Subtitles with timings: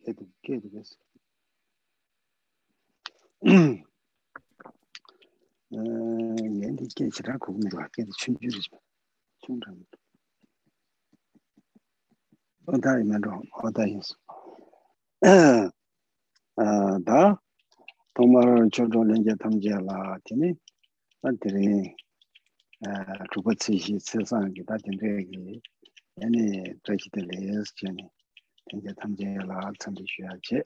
[0.00, 0.96] 개도 개도 됐어.
[5.72, 5.76] 어,
[6.40, 8.70] 얘네 개치라 고군도 학교도 춤주지.
[9.40, 9.84] 춤장.
[12.66, 14.14] 어다이면도 어다이스.
[16.56, 17.42] 아, 다
[18.14, 20.54] 동말 조종 연계 탐지라 티니.
[21.22, 21.94] 안들이
[22.86, 25.60] 아, 그거 지시 세상 기타 된대기.
[26.22, 28.08] 얘네 저기들 레스 전에
[28.74, 30.62] 이제 탐지라 탐지 쉬야지.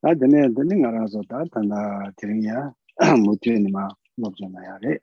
[0.00, 2.72] 다 되네 되는 알아서 다 단다 드리냐
[3.24, 4.78] 못 되는 마 먹잖아요.
[4.82, 4.98] 네.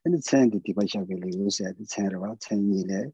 [0.05, 3.13] eni tsen di dikwa shakwe li u se di tsen rwa tsen ni le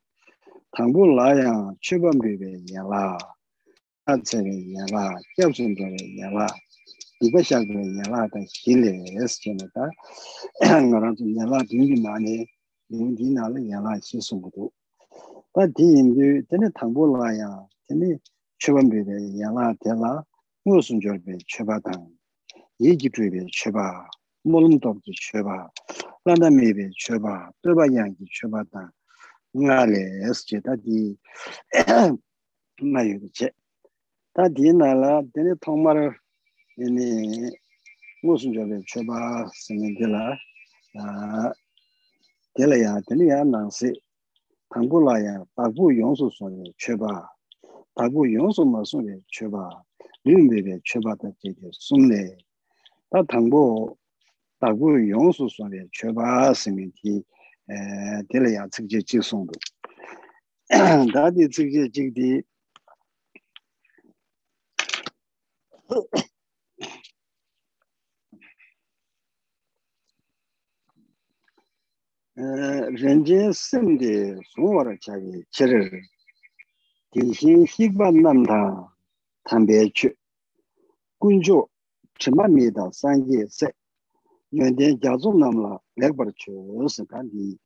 [0.76, 3.16] tangpo la yang chupa mbebe yan la
[4.04, 5.72] ta tsen yan la kyab sun
[6.20, 6.48] yan la
[7.22, 8.92] dikwa shakwe yan la ta hi le
[9.24, 9.88] es yin da
[10.84, 11.96] nga rang yan la dun ki
[12.94, 14.70] yungdi nāla yālā xī sūngudu.
[15.56, 17.50] Tā dī yīmdi, tēne tāngbō lā yā,
[17.90, 18.16] tēne
[18.64, 20.14] chūban bēbē yālā tēlā,
[20.68, 22.06] ngō sūngjōr bē chūbā tāng,
[22.84, 23.88] yē jī chū bē chūbā,
[24.48, 25.58] mōlum tōp jī chūbā,
[26.30, 27.36] lāndā mē bē chūbā,
[27.66, 28.92] tōba yāng jī chūbā tāng,
[29.58, 31.04] ngā lē ēs jē, tā dī
[32.94, 33.52] mā yu jē.
[34.38, 36.04] Tā dī nāla, tēne tōngmār,
[36.80, 39.22] ngō sūngjōr bē chūbā
[39.60, 40.28] sīmē tēlā,
[42.58, 44.02] tela ya teni ya nangsi
[44.74, 47.30] tangbu la ya tagbu yonsu sonye cheba.
[47.96, 49.84] Tagbu yonsu ma sonye cheba.
[50.26, 52.38] Lyumbebe cheba ta jege sumne
[53.12, 53.96] ta tangbu
[54.60, 57.24] tagbu yonsu sonye cheba simi ki
[57.70, 59.54] eh, tela ya tsikje chik songdo
[61.14, 62.44] dadi tsikje chik di
[72.37, 75.91] 렌제 심디 소월 자기 지를
[77.11, 78.95] 디신 희반 남다
[79.45, 80.15] 담배추
[81.19, 81.69] 군조
[82.19, 83.69] 지만미다 산계세
[84.57, 87.59] 연대 자종 남라 레버추 스간디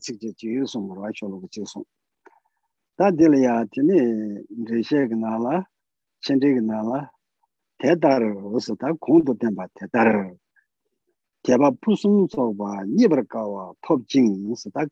[0.00, 1.84] 직접 지유송으로 하셔로 지송
[2.96, 5.66] 다들이야 드네 이제 나라
[6.20, 7.10] 신제가 나라
[7.78, 10.36] 대다를 어서 다 공도 된 대다를
[11.46, 14.86] 개바 푸승 소바 니버가와 톱징 스다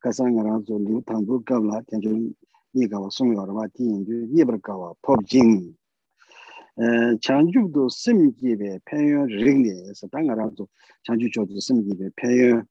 [0.00, 2.32] 가상가라 좀 리탕부 갑라 텐주
[2.74, 5.74] 니가와 송여와 디인주 니버가와 톱징
[6.78, 6.82] 에
[7.20, 10.66] 창주도 심기베 편여 링네에서 당가라도
[11.04, 12.62] 창주 조도 심기베 편여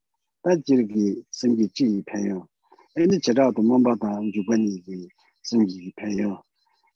[0.42, 2.48] 다지르기 심기 지 편여
[2.98, 5.08] 애니 제라도 몸바다 주변이기
[5.44, 6.42] 심기 편여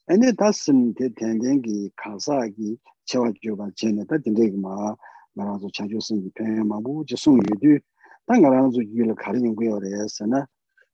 [0.09, 4.95] 애니 다심 대텐den기 가사기 채워줘봐 제네다 된데기마
[5.39, 7.79] 나라서 자주 쓴 편에 마부 지송 유디
[8.25, 10.47] 당가라서 유를 가리는 거여래서나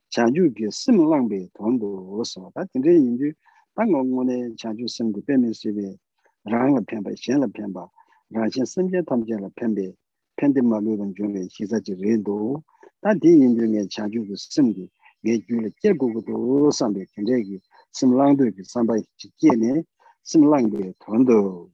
[0.09, 3.31] 자주기 심랑배 돈도 없어 다 근데 인지
[3.75, 5.97] 당고문에 자주 쓴 배면시비
[6.43, 7.87] 라는 편바 신의 편바
[8.31, 9.93] 라신 선제 탐제의 편배
[10.37, 12.63] 편대 말로는 중에 시사지 렌도
[13.01, 14.89] 다디 인중에 자주기 쓴디
[15.23, 17.59] 예주를 제고고도 상대 굉장히
[17.91, 19.83] 심랑도 삼바 지게네
[20.23, 21.69] 심랑배 돈도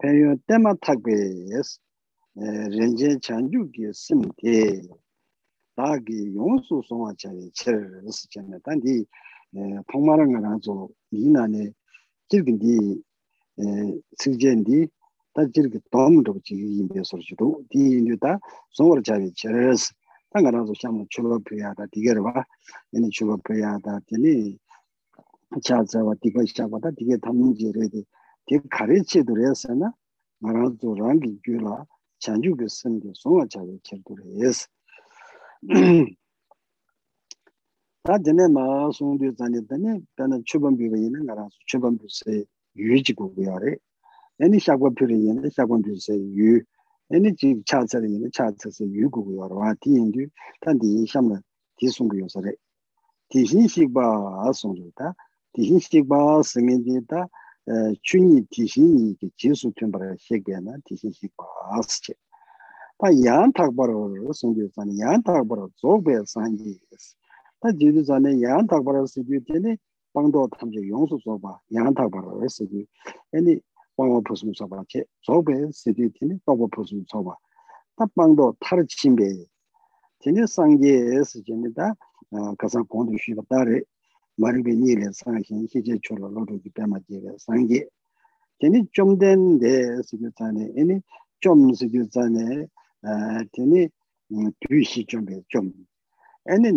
[0.00, 1.12] peyo tema takbe
[1.50, 1.78] yes.
[2.36, 2.44] E,
[2.74, 4.88] renje chanju ki simte
[5.76, 8.58] dagi yonsu songwa chari chir resi chane.
[8.64, 9.06] Tandi
[9.52, 11.74] e, pongmara nga ranzo nina ne
[12.30, 12.76] jirgin di
[13.62, 13.64] e,
[14.20, 14.88] sikjen di
[15.34, 18.38] ta jirgi tom rupu chigi yinbe sorchido di yindu ta
[18.70, 19.92] songwa chari chir resi.
[20.30, 22.32] Ta nga ranzo shamu chulo piya da digerwa
[22.92, 24.58] yini chulo piya da dini
[25.62, 28.06] cha zawa diga shakwa ta diga tamunji redi
[28.49, 29.93] 디 가르치 들어서나
[30.39, 31.85] 말아도 랑기 줄라
[32.19, 34.67] 찬주게 쓴게 송아 자게 쳇도레스
[38.03, 42.45] 다 전에 마 송도 전에 전에 저는 추번 비가 있는 나라서 추번 비세
[42.75, 43.75] 유지고 고야래
[44.41, 46.61] 애니 샤고 필이 있는 샤고 비세 유
[47.11, 50.27] 애니 지 차차리 있는 차차서 유고 고야래 와 디인디
[50.61, 51.41] 단디 샤면
[51.77, 52.51] 디송고 요소래
[53.29, 55.15] 디신식바 아송도다
[55.53, 57.27] 디신식바 승인디다
[58.02, 61.46] chunyi tishin ki jinsu tunbara shekya na tishin shikwa
[61.78, 62.14] asche.
[62.98, 67.16] Ta yaan takbara waro sungyo zani, yaan takbara zogbaya sangi yas.
[67.62, 69.78] Ta jidu zani yaan takbara sikyo tene
[70.14, 72.86] pangdo tamche yonsu zogba, yaan takbara waro sikyo.
[73.32, 73.62] Eni
[73.96, 77.36] wangwa pusum zogba che, zogbaya sikyo tene dogba pusum zogba.
[77.96, 79.48] Ta pangdo tar chimbe,
[80.20, 81.94] tene sangi yas jene da
[82.58, 83.84] kasang kondu shikwa dare,
[84.39, 85.43] 전에 양 탁바를
[86.53, 88.03] 쓰기 때문에 방도 탐지 용수
[91.91, 92.39] 써봐
[93.55, 95.09] 양 탁바를 쓰기
[96.47, 96.71] 아니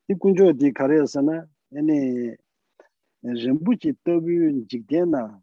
[0.09, 2.37] 이 군조 디 카레스나 에네
[3.23, 5.41] rembuchi tabiyo jikdena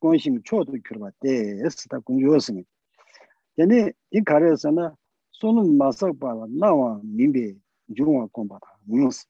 [0.00, 2.66] gongshing chodo kyurwa de esita gongyo singi.
[3.56, 4.94] Tene, di kare sana
[5.32, 7.56] sonun masak bala nawa mimbe
[7.88, 9.26] yungwa gongba ta ngungs.
[9.26, 9.29] Da sanji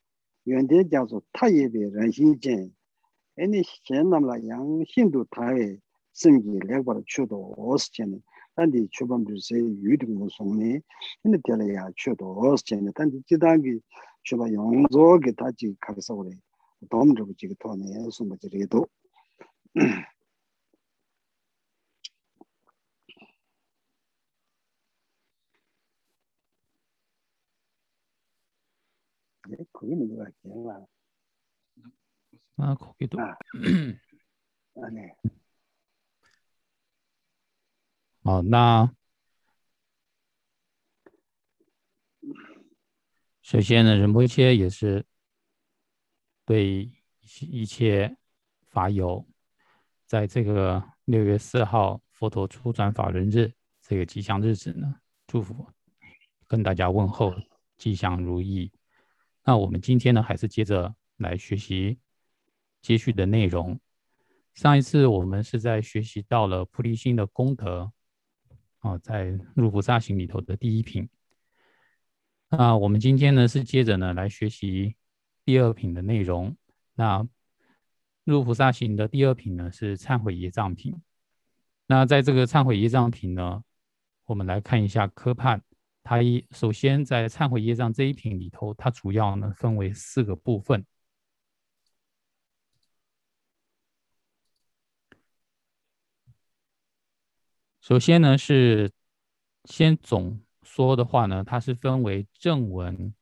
[0.47, 2.73] yuande jaso tayebi ranshin jen.
[3.37, 5.81] Ene shen namla yang hindu taye
[6.13, 8.23] simgi lekbar chudo os jen.
[8.57, 10.83] Tandi chubambu se yudik mu sungni.
[11.25, 12.93] Ene tela ya chudo os jen.
[12.93, 13.81] Tandi jidangi
[14.27, 16.39] chuba yongzo ge taji kaksa wale.
[16.91, 18.89] Domrubu jiga tohne sungba jirido.
[29.73, 30.87] 거기 있는 거 같아요.
[32.59, 33.19] 아, 거기도.
[33.21, 33.37] 아.
[34.77, 35.15] 아, 네.
[38.26, 38.90] 好，那
[43.42, 45.06] 首先呢，仁波切也是
[46.46, 46.90] 对
[47.42, 48.16] 一切
[48.70, 49.28] 法友，
[50.06, 53.52] 在这个六月四号佛陀初转法轮日
[53.82, 54.96] 这个吉祥日子呢，
[55.28, 55.68] 祝福，
[56.48, 57.34] 跟大家问候，
[57.76, 58.72] 吉祥如意。
[59.44, 62.00] 那我们今天呢，还是接着来学习
[62.82, 63.78] 接续的内容。
[64.54, 67.92] 上一次我们是在学习到了菩提心的功德，
[68.84, 71.08] 哦，在入菩萨行里头的第一品。
[72.50, 74.96] 那我们今天呢，是接着呢来学习
[75.46, 76.56] 第二品的内容。
[76.96, 77.26] 那
[78.26, 81.02] 入菩萨行的第二品呢，是忏悔业障品。
[81.88, 83.64] 那在这个忏悔业障品呢，
[84.26, 85.64] 我们来看一下科判。
[86.04, 90.86] 它一首先在忏悔业障这一品里头，它主要呢分为四个部分。
[97.84, 98.90] 首先呢是
[99.66, 103.14] 先总说的话呢，它是分为正文，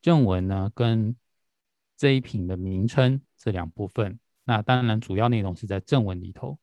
[0.00, 1.16] 正文呢跟
[1.96, 4.20] 这一品的名称这两部分。
[4.44, 6.60] 那当然主要内容是在正文里头，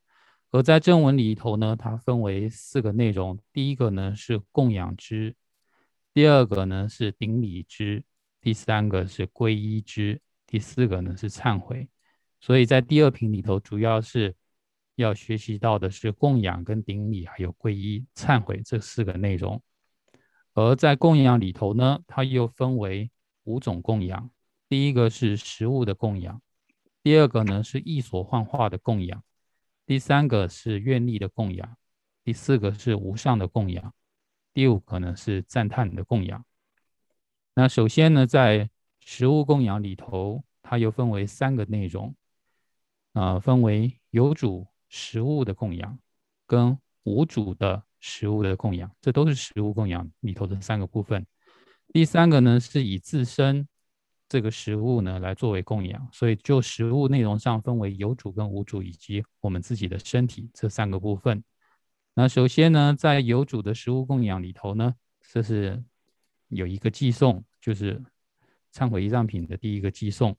[0.51, 3.37] 而在正文里头呢，它分为四个内容。
[3.51, 5.35] 第一个呢是供养之，
[6.13, 8.01] 第二个呢是顶礼之，
[8.39, 11.89] 第三个是皈依之，第四个呢是忏悔。
[12.39, 14.33] 所以在第二品里头，主要是。
[14.95, 19.61] 要学习到的是供养、跟顶礼，还有皈依、忏悔这四个内容。
[20.53, 23.09] 而在供养里头呢，它又分为
[23.43, 24.29] 五种供养。
[24.69, 26.41] 第一个是食物的供养，
[27.01, 29.23] 第二个呢是意所幻化的供养，
[29.85, 31.77] 第三个是愿力的供养，
[32.23, 33.93] 第四个是无上的供养，
[34.53, 36.45] 第五个呢是赞叹的供养。
[37.55, 38.69] 那首先呢，在
[38.99, 42.15] 食物供养里头，它又分为三个内容，
[43.13, 44.67] 啊，分为有主。
[44.95, 45.97] 食物的供养
[46.45, 51.25] 跟无主的食物的供养，这都是食物供养里头的三个部分。
[51.87, 53.67] 第三个呢，是以自身
[54.29, 61.43] 这个食物呢来作为供养，所以就食物内容上分为有主跟无主，以及我们自己的身体这三个部分。
[62.13, 65.83] 那首先呢，在有主的食物供养里头呢，这是
[66.49, 67.99] 有一个寄送，就是
[68.71, 70.37] 忏悔仪仗品的第一个寄送。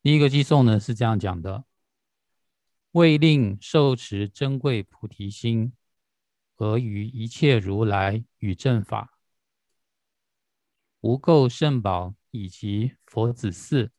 [0.00, 1.64] 第一个寄送呢是这样讲的。
[2.92, 5.74] 为令受持珍贵菩提心，
[6.56, 9.18] 而于一切如来与正法、
[11.00, 13.92] 无垢圣宝以及佛子寺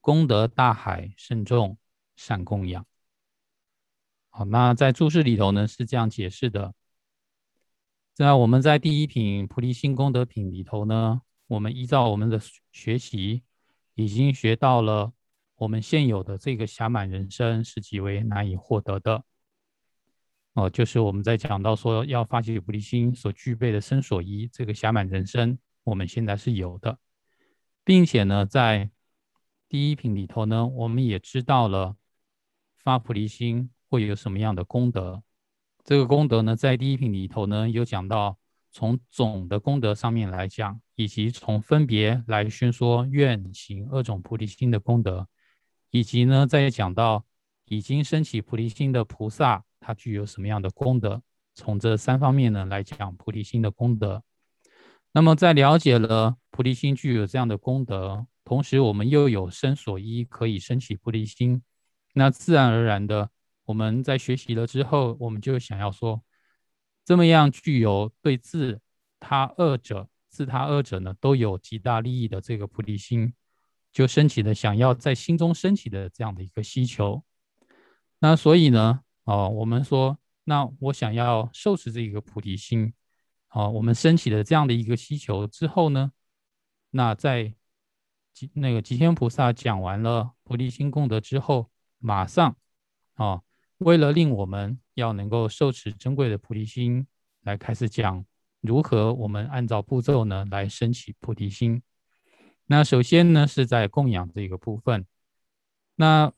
[0.00, 1.76] 功德大海甚重，
[2.16, 2.86] 善供养。
[4.30, 6.74] 好，那在注释里头呢是这样解释的。
[8.14, 12.40] 在我们在第一品菩提心功德品里头呢，我们依照我们的
[12.72, 13.42] 学习，
[13.94, 15.12] 已经学到了。
[15.60, 19.22] 我们现有的这个暇满人生是极为难以获得的，
[20.54, 26.98] 哦，就是我们在讲到说要发起菩提心所具备的身所依，这个暇满人生我们现在是有的，
[27.84, 28.90] 并且呢，在
[29.68, 31.94] 第一品里头呢，我们也知道了
[32.78, 35.22] 发菩提心会有什么样的功德，
[35.84, 38.38] 这个功德呢，在第一品里头呢有讲到，
[38.72, 45.28] 从总的功德上面来讲，以及从分别来宣说愿行二种菩提心的功德。
[45.90, 47.24] 以及呢，在讲到
[47.66, 51.22] 已经升起菩提心的菩萨，他具有什么样的功德？
[51.54, 54.22] 从这三方面呢来讲菩提心的功德。
[55.12, 61.62] 那么在了解了菩提心具有这样的功德，同时我们又有身所依可以升起菩提心，
[62.14, 63.30] 那自然而然的，
[63.64, 66.22] 我们在学习了之后，我们就想要说，
[67.04, 68.80] 这么样具有对自
[69.18, 73.34] 他二者、自他二者呢都有极大利益的这个菩提心。
[73.92, 77.24] 就升起的想要在心中升起的这样的一个需求，
[78.20, 82.92] 那所以呢，哦，我们说，那我想要受持这一个菩提心，
[83.48, 86.12] 啊，我们升起的这样的一个需求之后呢，
[86.90, 87.52] 那在
[88.32, 92.56] 吉那个吉天菩萨讲完了菩提心功德之后，马上，
[93.14, 93.42] 啊，
[93.78, 97.06] 为了令我们要能够受持珍贵的菩提心，
[97.42, 98.24] 来开始讲
[98.60, 101.82] 如何我们按照步骤呢来升起菩提心。
[102.72, 105.04] 那首先呢，是在供养这个部分。
[105.96, 106.32] 那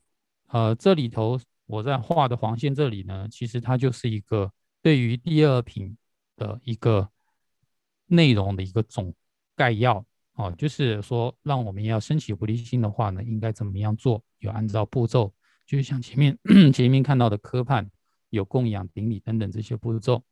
[0.47, 5.95] 呃，这里头我在画的黄线这里呢，其实它就是一个对于第二品
[6.35, 7.07] 的一个
[8.07, 9.13] 内容的一个总
[9.55, 14.23] 概要哦，就是说，让我们要升起菩提心的话呢，应该怎么样做？
[14.39, 15.31] 有按照步骤，
[15.67, 16.35] 就是像前面
[16.73, 17.91] 前面看到的科判，
[18.31, 20.23] 有供养、顶礼等等这些步骤。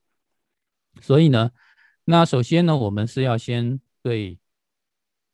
[0.99, 1.51] 所以呢，
[2.05, 4.39] 那首先呢，我们是要先对。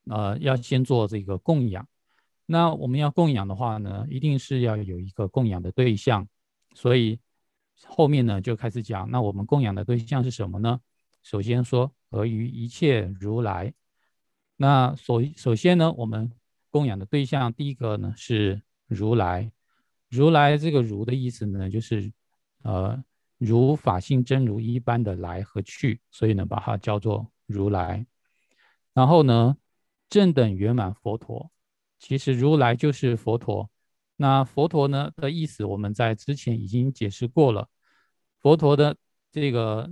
[0.09, 1.87] 呃，要先做这个供养。
[2.45, 6.27] 那我们要供养的话呢，一定是要有一个供养的对象。
[6.73, 7.19] 所以
[7.85, 10.79] 后面呢就开始讲，那我们供养的对象是什么呢？
[11.23, 13.73] 首先说，而于一切如来。
[14.55, 16.31] 那首首先呢，我们
[16.69, 19.51] 供养的对象第一个呢是如来。
[20.09, 22.13] 如来这个如的意思呢，就是
[22.63, 23.03] 呃
[23.37, 28.05] 如法性真如一般的来和去，所以呢把它叫做如来。
[28.93, 29.57] 然后呢，
[30.09, 31.51] 正等圆满佛陀，
[31.99, 33.69] 其实如来就是佛陀。
[34.15, 37.67] 那佛陀呢的意思，我们在之前已经解释过了。
[38.39, 38.95] 佛陀的
[39.31, 39.89] 这个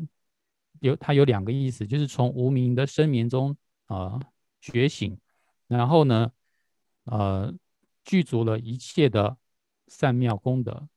[0.80, 3.56] 有它有两个意思，就是从无名的生眠中
[3.88, 4.20] 啊
[4.62, 5.18] 觉醒，
[5.68, 6.32] 然后呢，
[7.04, 7.54] 呃
[8.04, 9.38] 具足了一切的
[9.88, 10.88] 善妙功德。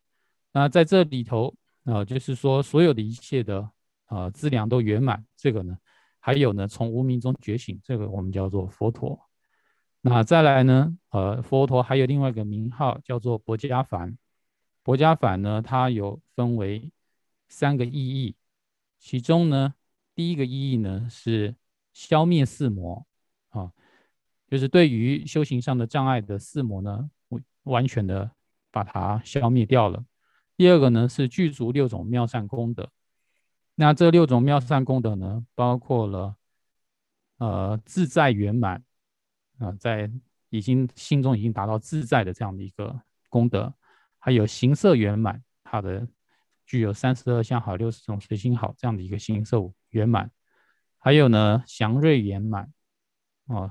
[0.53, 3.71] 那在这里头啊，就是说所有的一切的
[4.07, 5.27] 啊资粮都圆满。
[5.37, 5.77] 这个呢。
[6.29, 9.19] 还有呢，从无名中觉醒，这个我们叫做佛陀。
[10.03, 14.15] 那再来呢，呃，佛陀还有另外一个名号叫做薄伽梵。
[14.83, 16.93] 薄伽梵呢，它有分为
[17.49, 18.37] 三个意义，
[18.99, 19.73] 其中呢，
[20.15, 21.57] 第一个意义呢是
[21.95, 23.07] 消灭四魔
[23.49, 23.73] 啊，
[24.47, 27.09] 就是对于修行上的障碍的四魔呢，
[27.63, 28.31] 完全的
[28.71, 30.05] 把它消灭掉了。
[30.59, 32.91] 第二个呢是具足六种妙善功德。
[33.81, 36.35] 那这六种妙善功德呢，包括了，
[37.37, 38.83] 呃，自在圆满，
[39.59, 40.11] 啊，在
[40.49, 43.73] 已经心中已经达到自在的这样的一个功德，
[44.19, 46.05] 还有行色圆满，它的
[46.67, 49.59] 具有三十二相好、六十种随心好这样的一个行色
[49.91, 50.29] 圆满，
[50.99, 52.73] 还有呢，祥瑞圆满，
[53.45, 53.71] 哦，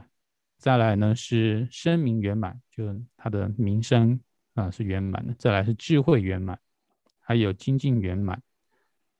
[0.58, 4.18] 再来呢是声名圆满，就它的名声
[4.54, 6.58] 啊是圆满的，再来是智慧圆满，
[7.20, 8.42] 还有精进圆满。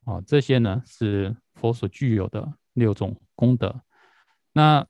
[0.08, 3.82] 哦，这些呢是佛所具有的六种功德。
[4.54, 4.88] 那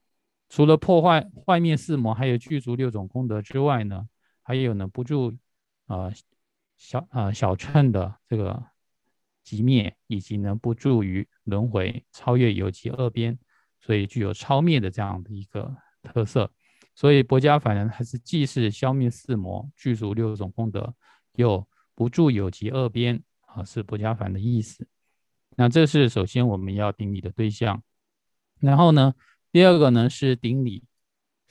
[0.48, 4.08] 除了破坏坏灭四魔，还有具足六种功德之外呢，
[4.44, 5.36] 还有呢不住
[5.88, 6.14] 啊
[6.78, 8.64] 小啊小乘的这个
[9.44, 13.40] 极灭，以及呢不住于轮回，超越有极恶边，
[13.82, 16.52] 所以具有超灭的这样的一个特色。
[16.94, 20.94] 所以薄伽梵呢，还是既是消灭四魔，具足六种功德，
[21.34, 24.88] 又不住有极恶边啊，是薄伽梵的意思。
[25.60, 27.82] 那这是首先我们要顶礼的对象，
[28.60, 29.16] 然后呢，
[29.52, 30.84] 第二个呢是顶礼。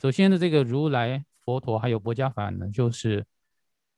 [0.00, 3.26] 首先的这个如来佛陀还有薄伽梵呢，就是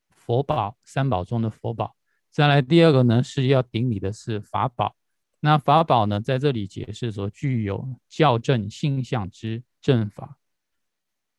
[0.08, 1.94] 佛宝三宝中的佛宝。
[2.30, 4.96] 再来第二个呢是要顶礼的是法宝。
[5.40, 10.38] 那法宝呢在这里解释说具有教正性相之正法，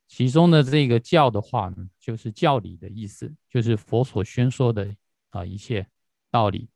[0.08, 4.96] 其中的这个教的话呢，就是教理的意思，就是佛所宣说的
[5.32, 5.88] 啊一切
[6.30, 6.70] 道理。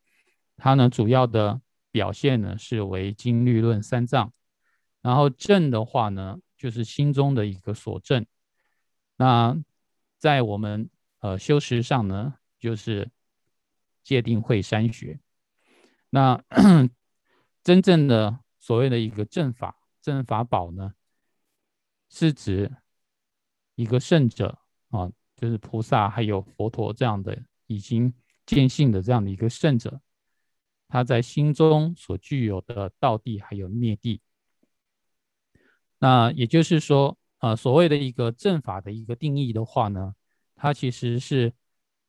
[0.57, 1.61] 它呢主要的。
[1.93, 4.33] 表现呢是为经律论三藏，
[5.03, 8.25] 然后正的话呢就是心中的一个所正。
[9.15, 9.55] 那
[10.17, 13.11] 在我们呃修持上呢，就是
[14.03, 15.19] 界定会三学。
[16.09, 16.43] 那
[17.63, 20.95] 真正的所谓的一个正法正法宝呢，
[22.09, 22.75] 是指
[23.75, 24.57] 一个圣者
[24.89, 28.11] 啊，就是菩萨还有佛陀这样的已经
[28.47, 30.01] 见性的这样的一个圣者。
[30.93, 34.21] 他在心中所具有的道地还有灭地，
[35.97, 40.13] 那也就是说，呃，所谓的一个正法的一个定义的话呢，
[40.55, 41.51] 它其实是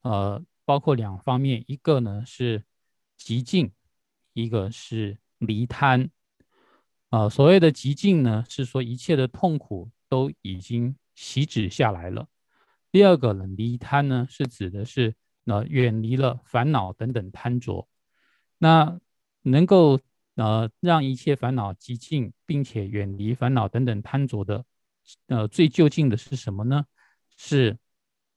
[0.03, 2.63] 呃包括两方面，一个呢是
[3.17, 3.73] 极静，
[4.35, 6.11] 一个是离贪。
[7.09, 12.27] 啊，所谓的极静呢，是说一切的痛苦都已经息止下来了；
[12.93, 17.89] 第二个呢，离贪呢，是指的是那远离了烦恼等等贪着。
[18.59, 19.01] 那
[19.43, 20.01] 能够
[20.37, 24.65] 呃让一切烦恼极尽，并且远离烦恼等等贪着的，
[25.27, 26.87] 呃最究竟的是什么呢？
[27.37, 27.77] 是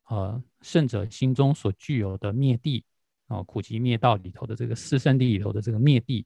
[0.05, 2.83] 呃圣者心中所具有的灭地
[3.27, 6.25] 啊，苦集灭道里头的这个四圣地里头的这个灭地。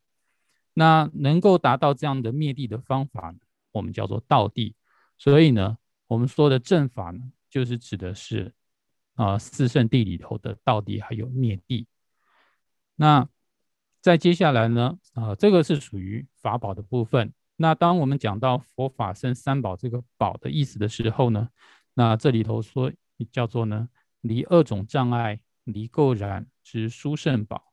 [0.73, 3.35] 那能够达到这样的灭地的方法，
[3.71, 4.73] 我们叫做道地。
[5.17, 5.77] 所以呢，
[6.07, 8.53] 我们说的正法呢，就是指的是
[9.15, 11.85] 啊四圣地里头的道地还有灭地。
[12.95, 13.27] 那
[14.01, 17.31] 再接下来呢，啊，这个是属于法宝的部分。
[17.57, 21.47] 那当我们讲到佛法僧三宝这个宝的意思的时候呢，
[21.93, 22.91] 那这里头说
[23.31, 23.87] 叫做呢
[24.21, 27.63] 离二种障碍，离垢染之殊胜宝。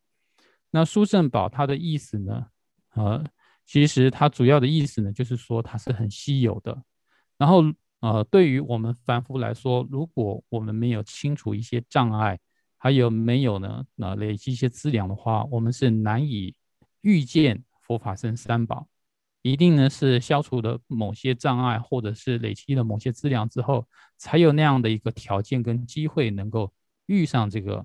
[0.70, 2.48] 那殊胜宝它的意思呢，
[2.94, 3.24] 呃，
[3.64, 6.82] 其实它主要的意思呢，就是说它是很稀有的。
[7.38, 7.62] 然后
[8.00, 12.38] 呃，对于我们凡夫来说，如果我们没有清除一些障碍，
[12.80, 13.84] 还有没有呢？
[13.96, 16.54] 那累积一些资粮的话，我们是难以
[17.00, 18.86] 遇见佛法僧三宝。
[19.42, 23.84] 一定呢是消除了某些障碍，或者是累积了某些资粮之后，
[24.16, 26.72] 才有那样的一个条件跟机会能够
[27.06, 27.84] 遇上这个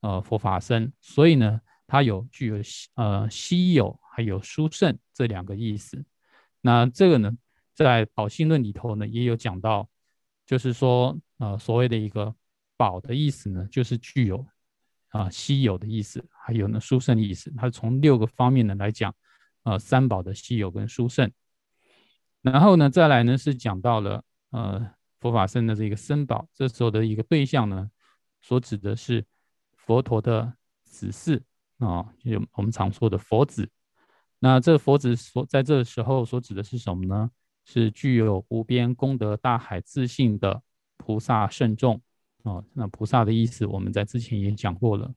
[0.00, 0.90] 呃佛法僧。
[1.00, 2.56] 所以呢，它有具有
[2.94, 6.02] 呃稀有还有殊胜这两个意思。
[6.62, 7.36] 那这个呢，
[7.74, 9.88] 在宝性论里头呢也有讲到，
[10.46, 12.34] 就是说呃所谓的一个。
[12.82, 14.44] 宝的意思呢，就是具有
[15.10, 17.52] 啊稀有的意思，还有呢殊胜的意思。
[17.56, 19.14] 它从六个方面呢来讲，
[19.62, 21.30] 呃三宝的稀有跟殊胜。
[22.40, 24.90] 然后呢再来呢是讲到了呃
[25.20, 27.88] 佛法僧的这个僧宝，这时候的一个对象呢，
[28.40, 29.24] 所指的是
[29.76, 31.40] 佛陀的子嗣
[31.78, 33.70] 啊，就我们常说的佛子。
[34.40, 37.30] 那这佛子所在这时候所指的是什么呢？
[37.64, 40.60] 是具有无边功德大海自信的
[40.96, 42.02] 菩萨圣众
[42.42, 42.64] 哦。
[42.72, 45.12] 那菩萨的意思，我们在之前也讲过了。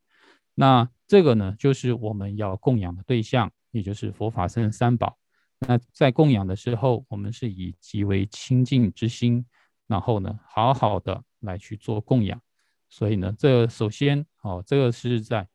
[0.53, 5.17] 那这个呢，就是我们要供养的对象，也就是佛法僧三宝。
[5.59, 9.45] 那在供养的时候，我们是以极为清净之心，
[9.87, 12.41] 然后呢，好好的来去做供养。
[12.89, 15.47] 所以呢，这首先哦，这个是在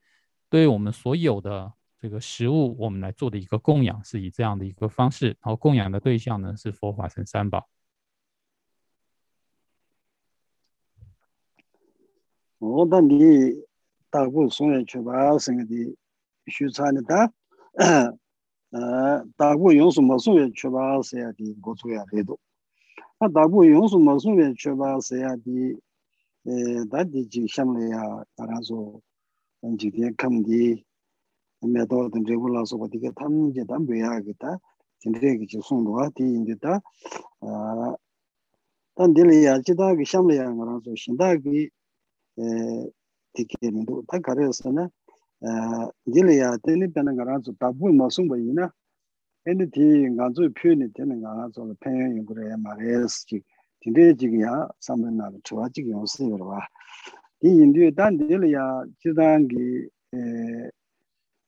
[0.49, 1.73] 对我们所有的。
[2.03, 7.69] 这个食物我们来做的一个供养，是以这样的一个方式，然后供养的对象呢是佛法僧三宝。
[12.73, 13.57] odan di
[14.11, 15.95] tabu sunye chubaa singa di
[16.49, 17.29] shu tsani da
[19.37, 22.39] tabu yonsu masunye chubaa saya di gozu ya redo.
[23.19, 25.77] Tabu yonsu masunye chubaa saya di
[26.89, 29.03] da di jik shamla ya taranzo
[29.77, 30.85] jik di kam di
[31.63, 34.57] me to dan rebu la soba di ka tam je tam ya ki ta
[35.03, 36.81] jindre ki jik sungduwa di indi ta
[38.97, 41.71] dan dili ya jidaa ki shamla ya ngaranzo shindaa ki
[43.33, 44.05] tiki rindu.
[44.09, 44.91] Ta karayasa na,
[46.07, 48.73] gili ya teni pena nga ranzu tabu ma sungba ina,
[49.45, 53.43] eni ti nga zu pyo ni teni nga ranzu penyo yungura ya ma rayas ki,
[53.81, 56.67] tinde jigi ya samban na chuwa jigi yonsi yorwa.
[57.41, 59.89] Ti yindu, dan gili ya jidangi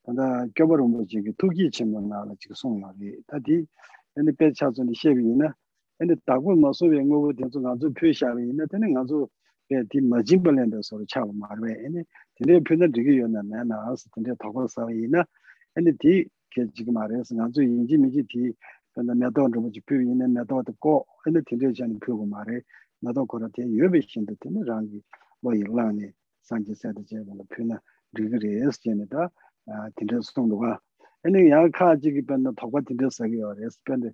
[0.05, 3.23] tanda gyobarumbo jigi tuki chimba nga la jigi sungwa ri.
[3.27, 3.67] Ta ti,
[4.17, 5.55] eni pe chazuni shebi ina,
[6.01, 9.29] eni tabu ma sungba ngobo tenzu nga zu pyo shabi ina, teni nga zu
[9.91, 12.07] di majingpa lenda soro chawa marwe ene
[12.37, 15.27] dinde pyuna dhigi yona nana asa dinde tokwa sawa ina
[15.77, 18.57] ene di ke jiga marwe asa nganzu inji miji di
[18.95, 22.65] pyuna medawa dhubuji pyu ina medawa dhiko ene dinde jani pyugu marwe
[23.03, 25.03] medawa kora di yuebe shinda dinde rangi
[25.43, 27.81] wa ilani sanji sayda jeba la pyuna
[28.15, 29.31] dhigi re asa jani da
[29.97, 30.81] dinde songduwa
[31.25, 34.13] ene yaa kaa jiga pyuna tokwa dinde saga yo re asa pyuna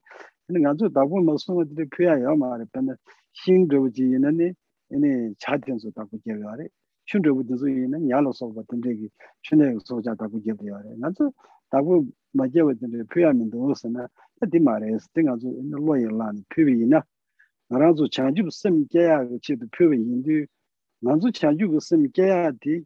[0.48, 2.96] ene nganzu dhagwa ma songa dinde pyuya yo marwe pyuna
[3.32, 4.48] shing dhubuji ina ni
[4.89, 5.89] pīyā yā mā rē bāndā xīng dōgā jī yī nā nī ānī chā tīng sō
[5.97, 6.65] dāgū jī yā rē
[7.09, 9.07] xīng dōgā jī sō yī nā yā lō sō bā tindā kī
[9.43, 11.25] xīng dōgā sō jā dāgū jī yā rē ngā tsū
[11.73, 11.93] dāgū
[12.37, 14.07] mā jī wā tindā pīyā mī dōgā sā nā
[14.39, 15.49] tā tī mā rē sī tī ngā tsū
[15.83, 17.03] lō yī lā nī pīyā yī nā
[17.69, 20.37] ngā rā tsū chā jū sīm kia yā gā chī tū pīyā yī ndū
[21.03, 22.83] ngā tsū chā jū sīm kia yā tī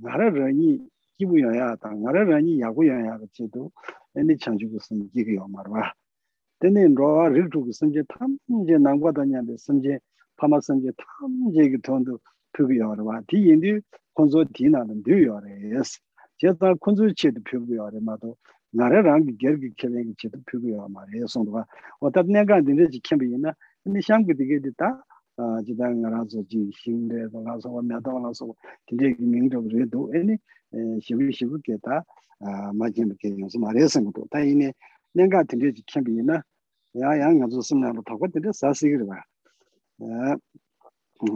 [0.00, 0.80] ngā rā rā yī
[1.18, 3.70] 기부 여야 다 나라라니 야구 여야 같이도
[4.16, 5.94] 애니 창주고 쓴 기가 말와
[6.58, 9.98] 근데 로 리주고 쓴제 탐제 남과다냐데 쓴제
[10.40, 12.18] 파마 쓴제 탐제 그 돈도
[12.52, 13.80] 표기 여와 뒤인디
[14.14, 16.00] 콘소 디나는 뒤여레스
[16.38, 18.36] 제가 콘소 치도 표기 여레 마도
[18.72, 21.66] 나라랑 게르기 켈랭 치도 표기 여 말이에요 손도가
[22.00, 25.04] 어떤 내가 근데 지켜비나 근데 샹그 되게 됐다
[25.38, 28.52] 아 지단 알아서 지 신데 알아서 왔나도 알아서
[28.88, 30.38] 근데 민족 그래도 애니
[31.00, 32.02] shivu shivu ke ta
[32.74, 34.72] majinba ke yonsu maraya sangato ta ine
[35.14, 36.42] nenga tinte ji khenpi ina
[36.94, 39.04] ya ya nga zo simna lo thakwa tinte sa sikiri ba ta tine shamla ya
[39.04, 39.29] di songdu nato nrebu chinyi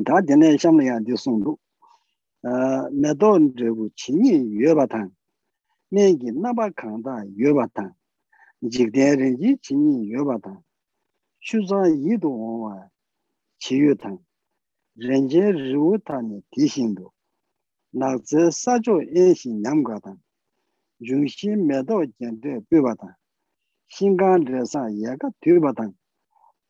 [0.05, 1.57] 다 전에 샴이야 디송도
[2.93, 5.11] 나돈 되고 진이 여바탄
[5.91, 7.93] 내기 나바 간다 여바탄
[8.71, 10.59] 지대르지 진이 여바탄
[11.41, 12.89] 슈자 이도 와
[13.59, 14.17] 지유탄
[14.97, 17.11] 렌제 루탄이 디신도.
[17.91, 20.17] 나즈 사조 예신 남가탄
[21.05, 23.13] 중심 매도 견데 뼈바탄
[23.87, 25.93] 신간들사 얘가 뒤바탄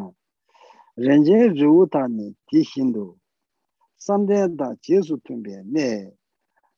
[0.96, 3.18] renjen riu ta ne di hindu
[3.96, 6.14] samde da jesu tunbe ne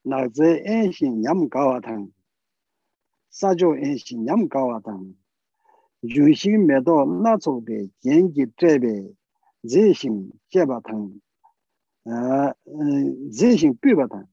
[0.04, 2.09] nakze en shin nyam gawa tang
[3.28, 5.19] sajo en shin nyam gawa tang.
[6.03, 9.10] 윤신 매도 나조베 gengi trebe
[9.65, 11.10] zeshin jeba tang
[13.31, 14.27] zeshin piba tang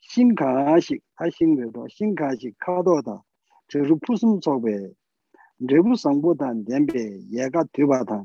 [0.00, 3.22] 신카시 하신데도 신카시 카도다
[3.68, 4.88] 저루 푸슴 속에
[5.58, 8.24] 내부 상보단 덴베 얘가 되바다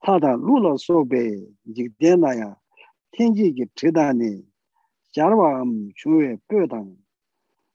[0.00, 2.56] 하다 루로 속에 이제 되나야
[3.10, 4.42] 天지기 제단이
[5.12, 6.94] 자르밤 중에 뼈당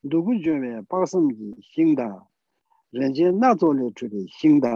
[0.04, 2.28] 누구 중에 박성기 신다
[2.97, 4.75] renje na zo le churi xingda.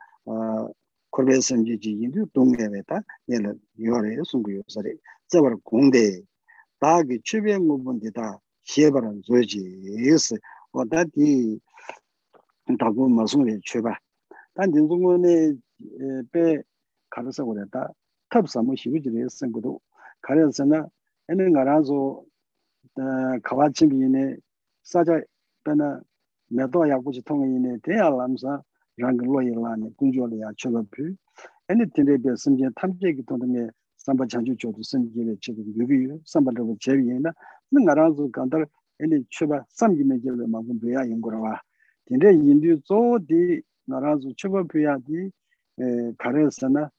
[1.11, 6.23] korbe simje ji yindu dungewe ta yela yore sungu yosari tsabar kungde
[6.79, 10.39] taagi chube ngubundi ta shebaran zoji yisi
[10.73, 11.59] oda di
[12.79, 13.97] tagu masungre chuba
[14.55, 15.59] tan dinzungu ne
[16.31, 16.63] pe
[17.09, 17.91] karasa gore ta
[18.29, 19.81] tab samu shibu jire singudu
[20.21, 20.87] karasa na
[21.27, 22.28] ene ngarazo
[23.41, 24.39] kawa chimbi yine
[24.81, 25.21] sacha
[25.63, 26.01] pena
[26.51, 28.63] meto ya kuchi tonga yine teya lamsa
[28.97, 31.15] rangi loyi lani kunjo li ya chola pu
[31.69, 36.03] eni tinte be simje tamche ki tonga me samba chanchu chodo simje be chido yubi
[36.03, 37.33] yu samba rabo chebi yina.
[37.71, 38.65] Nga ranzu kantar
[38.99, 41.61] eni chiba samji me jebe mabun puya yungurwa
[42.05, 45.31] tinte yindu zo di nga ranzu chiba puya di
[45.77, 46.89] e, kare sana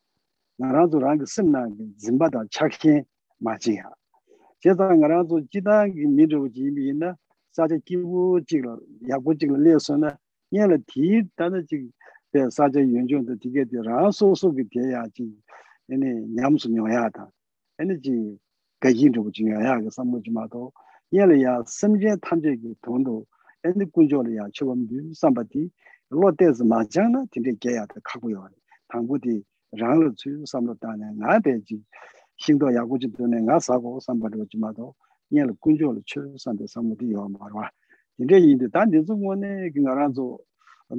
[0.58, 3.04] nga ranzu rangi simna zimba da chakhin
[3.40, 3.90] majiya
[4.60, 7.16] 제가 나라도 지다기 미르고 지미나?
[7.52, 8.76] 사제 기부 지라
[9.08, 10.16] 야고 지라 레서나?
[10.54, 11.90] 얘는 디 다는 지
[12.50, 15.34] 사제 연전도 되게 되라 소소게 돼야지.
[15.90, 17.30] 얘네 냠수 녀야다.
[17.78, 18.38] 에너지
[18.78, 19.80] 가진도 중요하야.
[19.80, 20.72] 그 삼무지마도.
[21.12, 23.24] 얘는야 심제 탐제기 돈도
[23.64, 25.70] 애니 군조리야 처범디 삼바디.
[26.10, 28.48] 로데즈 마잖아 되게 개야다 하고요.
[28.88, 29.42] 당부디
[29.72, 30.76] 랑을 주유 삼로
[31.16, 31.82] 나대지.
[32.40, 34.94] 신도 야구지 돈에 가 사고 삼바도 지마도
[35.30, 37.70] 녀를 군조를 출산데 삼무디 요 말와
[38.18, 40.38] 이제 이제 단지 중원에 그나라조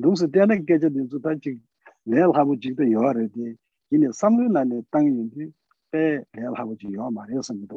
[0.01, 1.59] 동서 때는 깨져든 주단지
[2.05, 3.55] 내일 하고 지도 요하르디
[3.91, 5.47] 이제 삼륜안에 땅인데
[5.91, 7.75] 배 내일 하고 지요 말했습니다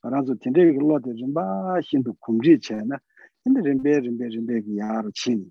[0.00, 2.96] 그래서 진짜 그걸로도 좀봐 신도 kumji 체나
[3.44, 5.44] 근데 림베 림베 림베 야로 친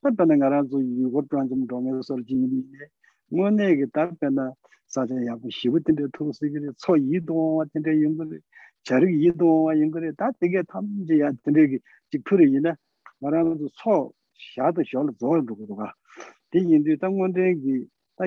[0.02, 2.90] Da pena nga ranzu yugo pranjim donga sor jingi yine.
[3.32, 4.54] Ngo nege da pena
[4.86, 8.40] saja yaku shivu tinte tuku sigiri, tso yi donga tinte yungu
[8.84, 11.78] 자르 이도 인거래 다 되게 탐지야 되게
[12.10, 12.76] 지크리 이나
[13.20, 14.12] 말하면서 소
[14.54, 16.05] 샤도 샤도 저도가 대인
[16.51, 18.25] di yindu ta ngonden ki ta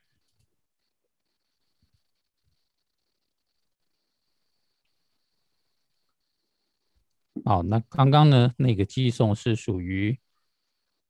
[7.52, 10.18] 好，那刚刚呢，那个寄送是属于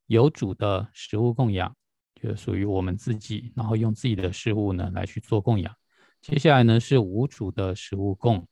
[0.08, 1.77] 有主的食物供养，
[2.15, 5.71] 就属于我们自己，然后用自己的食物呢来去做供养。
[6.19, 8.47] 接下来呢是无主的食物供，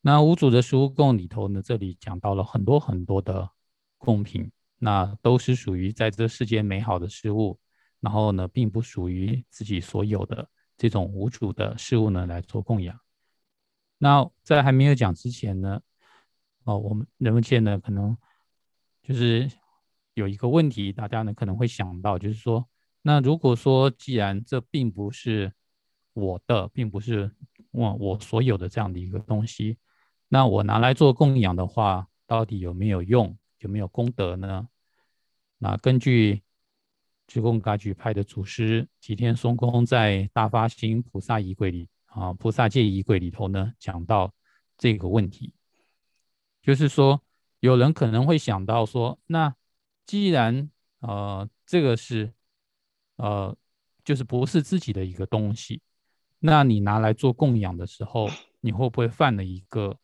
[0.00, 3.48] 那无主的食物供里头呢，这里讲到了很多很多的
[3.96, 7.60] 贡品，那都是属于在这世间美好的事物。
[8.00, 12.98] 然后呢，并不属于自己所有的这种无主的事物呢来做供养。
[13.98, 15.80] 那在还没有讲之前呢，
[16.64, 18.16] 哦，我们人们界呢可能
[19.02, 19.50] 就是
[20.14, 22.68] 有一个问题，大家呢可能会想到，就是说，
[23.02, 25.52] 那如果说既然这并不是
[26.12, 27.30] 我的，并不是
[27.70, 29.78] 我我所有的这样的一个东西，
[30.28, 34.68] 那我拿来做供养的话，到底有没有用，有没有功德呢？
[35.58, 36.42] 那根据。
[37.28, 44.34] 智公噶举派的祖师吉天松公在《大发心菩萨仪轨》里啊，《菩萨戒仪轨》里头呢，讲到
[44.76, 45.54] 这个问题，
[46.62, 47.20] 就是说，
[47.60, 49.54] 有人可能会想到说，那
[50.06, 50.70] 既然
[51.00, 52.32] 呃这个是
[53.16, 53.54] 呃
[54.04, 55.82] 就是不是自己的一个东西，
[56.38, 59.98] 那你拿来做供养的时候，你会不会犯了一个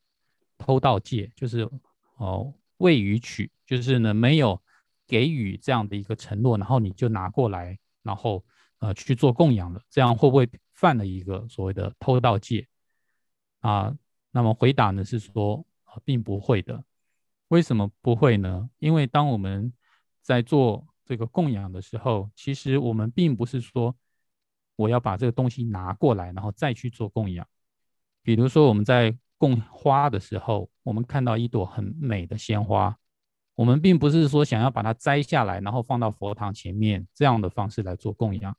[0.59, 1.33] 偷盗戒？
[1.35, 1.67] 就是
[2.17, 4.61] 哦未予取，就是呢没有。
[5.11, 8.45] 给予这样的一个承诺，然后你就拿过来，然后
[8.79, 12.69] 呃去做供养了，这样会不会犯了一个所谓的偷盗戒
[13.61, 13.97] 啊？
[14.31, 16.83] 那么回答呢是说啊，并不会的。
[17.49, 18.69] 为什么不会呢？
[18.79, 19.73] 因为当我们
[20.23, 23.97] 在做这个供养的时候，其实我们并不是说
[24.77, 27.47] 我要把这个东西拿过来，然后再去做供养。
[28.23, 32.97] 比如说我们在供花的时候，我们看到一朵很美的鲜花。
[33.55, 38.57] 我们并不是说想要把它摘下来，然后放到佛堂前面这样的方式来做供养，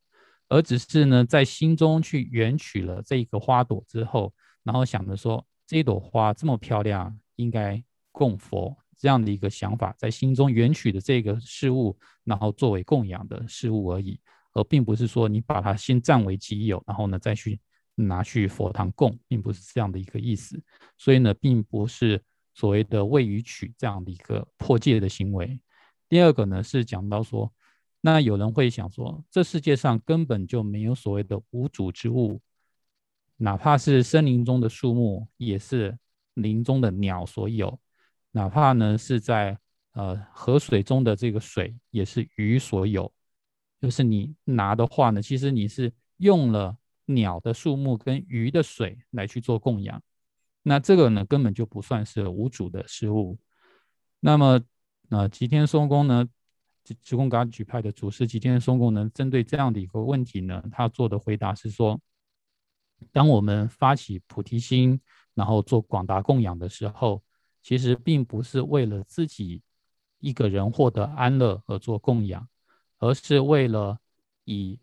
[0.50, 7.80] 而只是呢，在心中去缘取了这个花朵之后，然后想着说这一朵花这么漂亮，应该
[8.12, 14.20] 供佛这样的一个想法，在心中缘取的这个事物，然后作为供养的事物而已，
[14.54, 17.60] 而并不是说你把它先占为己有，然后呢再去
[17.94, 20.60] 拿去佛堂供，并不是这样的一个意思。
[20.98, 22.20] 所以呢，并不是。
[22.56, 25.58] 所谓的未予取这样的一个破戒的行为。
[26.10, 27.50] 第二个呢是讲到说，
[28.02, 32.42] 那有人会想说，这世界上根本就没有所谓的无主之物，
[33.42, 35.98] 哪怕是森林中的树木，也是
[36.34, 37.80] 林中的鸟所有；
[38.32, 39.58] 哪怕呢是在
[39.94, 43.10] 呃河水中的这个水，也是鱼所有。
[43.80, 46.76] 就是你拿的话呢，其实你是用了
[47.06, 50.04] 鸟的树木跟鱼的水来去做供养。
[50.64, 53.40] 那这个呢，根本就不算是无主的事物。
[54.20, 54.62] 那么，
[55.08, 56.28] 呃，吉天松公呢，
[56.84, 61.98] 吉吉公噶举派的祖师吉天松公呢，针对这样的一个问题呢，他做的回答是说：
[63.12, 65.00] 当我们发起菩提心，
[65.34, 67.22] 然后做广大供养的时候，
[67.62, 69.62] 其实并不是为了自己
[70.20, 72.48] 一个人获得安乐而做供养，
[72.98, 74.00] 而是为了
[74.46, 74.80] 以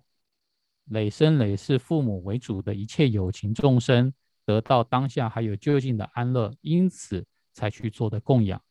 [0.86, 4.12] 累生累世父母为主的一切有情众生。
[4.44, 8.62] 得到当下还有究竟的安乐，因此才去做的供养。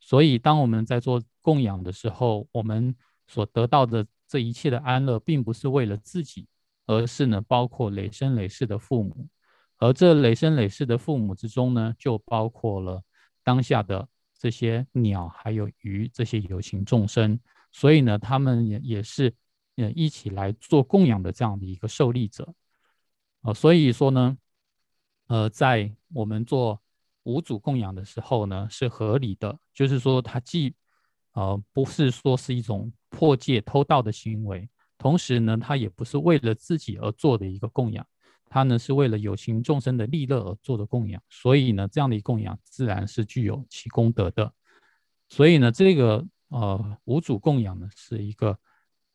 [0.00, 2.92] 所以，当我们在做供养的时候，我们
[3.28, 6.48] 所得到的这一切的安乐，并不是为了自己，
[6.90, 9.28] 而是呢，包括累生累世的父母。
[9.78, 13.02] 而这累生累世的父母之中呢，就包括了
[13.44, 17.38] 当下的这些鸟，还有鱼这些有情众生。
[17.70, 19.32] 所以呢，他们也也是
[19.76, 22.52] 呃一起来做供养的这样的一个受力者。
[23.42, 24.36] 啊，所以说呢。
[25.30, 26.82] 呃，在我们做
[27.22, 30.74] 五祖供养的时候呢，是合理的，就是说，它既
[31.34, 34.68] 呃，不是说是一种破戒偷盗的行为，
[35.00, 38.06] 同时呢，它也不是为了自己而做的一个供养，
[38.50, 44.52] 它呢是为了有情众生的利乐而做的供养，所以呢，这样的一供养自然是具有其功德的。
[45.30, 48.58] 所以呢，这个呃无主供养呢是一个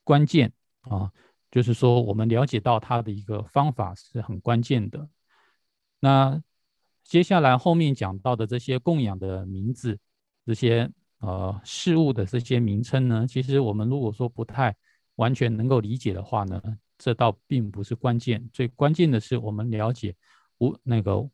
[0.04, 1.12] 关键啊，
[1.52, 5.08] 就是说我们了解到它的一个方法是很关键的。
[6.00, 6.42] 那
[7.04, 10.00] 接下来后面讲到的这些供养的名字，
[10.48, 14.76] 这些呃事物的这些名称呢，其实我们如果说不太
[15.16, 16.62] 完全能够理解的话呢，
[16.98, 20.16] 这倒并不是关键，最关键的是我们了解
[20.60, 21.30] 无那个。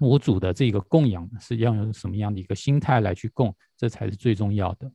[0.00, 4.92] 无主的这个供养是要用什么样的一个心态来去供，这才是最重要的。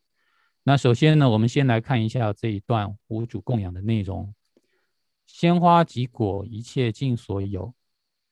[0.63, 4.33] 那首先呢，我们先来看一下这一段无主供养的内容：
[5.25, 7.73] 鲜花及果，一切尽所有；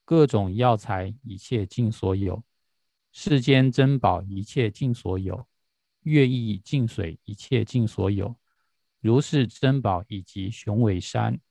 [0.06, 2.42] 各种药材，一切尽所有；
[3.12, 5.46] 世间珍宝，一切尽所有；
[6.04, 8.34] 乐意净水，一切尽所有；
[9.02, 11.42] 如是珍宝以及雄伟山、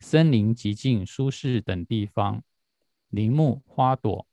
[0.00, 2.44] 森林、极静、舒适等地方，
[3.08, 4.26] 林木花朵。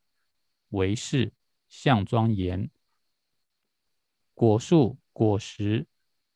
[0.69, 1.33] 为是
[1.67, 2.71] 相庄严，
[4.33, 5.85] 果树果实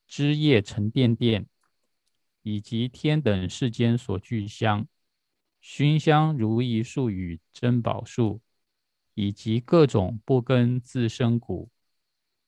[0.05, 1.47] 枝叶沉甸甸，
[2.43, 4.87] 以及天等世间所具香，
[5.59, 8.41] 熏香如意树与珍宝树，
[9.13, 11.71] 以及各种不根自生谷，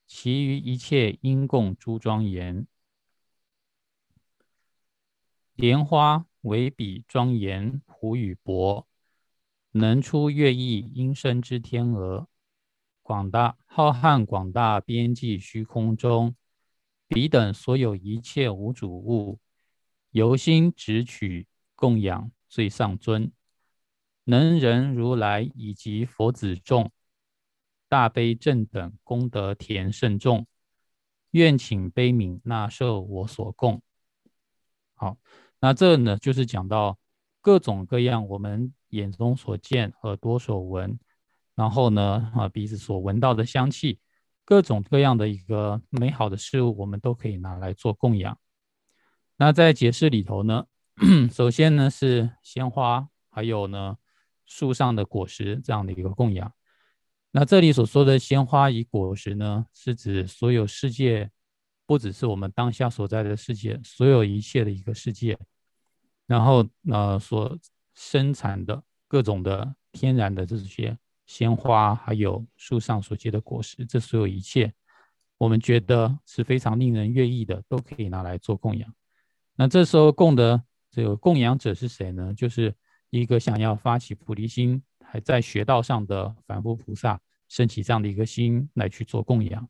[0.05, 2.67] 其余一切因供诸庄严。
[5.57, 8.87] 莲花为比庄严，虎与薄。
[9.71, 12.27] 能出乐意音声之天鹅，
[13.01, 16.35] 广大浩瀚广大边际虚空中，
[17.07, 19.39] 彼等所有一切无主物，
[20.11, 23.31] 由心直取供养最上尊，
[24.25, 26.91] 能人如来以及佛子众，
[27.89, 30.45] 大悲正等功德田甚众，
[31.31, 33.81] 愿请悲悯纳受我所供。
[34.99, 35.15] 好，
[35.67, 36.97] 那这呢就是讲到
[37.41, 38.73] 各种各样我们。
[38.91, 40.97] 眼中所见，耳朵所闻，
[41.55, 43.99] 然后呢，啊，鼻子所闻到的香气，
[44.45, 48.39] 各种各样的一个美好的事物，我们都可以拿来做供养。
[49.35, 50.65] 那在解释里头呢，
[51.29, 53.97] 首先呢是鲜花，还有呢
[54.45, 56.49] 树上的果实这样的一个供养。
[57.31, 61.29] 那这里所说的鲜花与果实呢，是指所有世界，
[61.85, 65.37] 不只是我们当下所在的世界，所有一切的一个世界，
[66.27, 67.57] 然后呃所。
[67.99, 74.71] 生产的各种的天然的这些鲜花，还有树上所结的果实，这所有一切，
[75.39, 78.87] 我们觉得是非常令人悦意的，都可以拿来做供养。
[79.55, 80.61] 那这时候供的
[80.91, 82.31] 这个供养者是谁呢？
[82.35, 82.71] 就是
[83.09, 87.19] 一个想要发起菩提心，还在学道上的凡夫菩萨，
[87.49, 89.67] 升起这样的一个心来去做供养。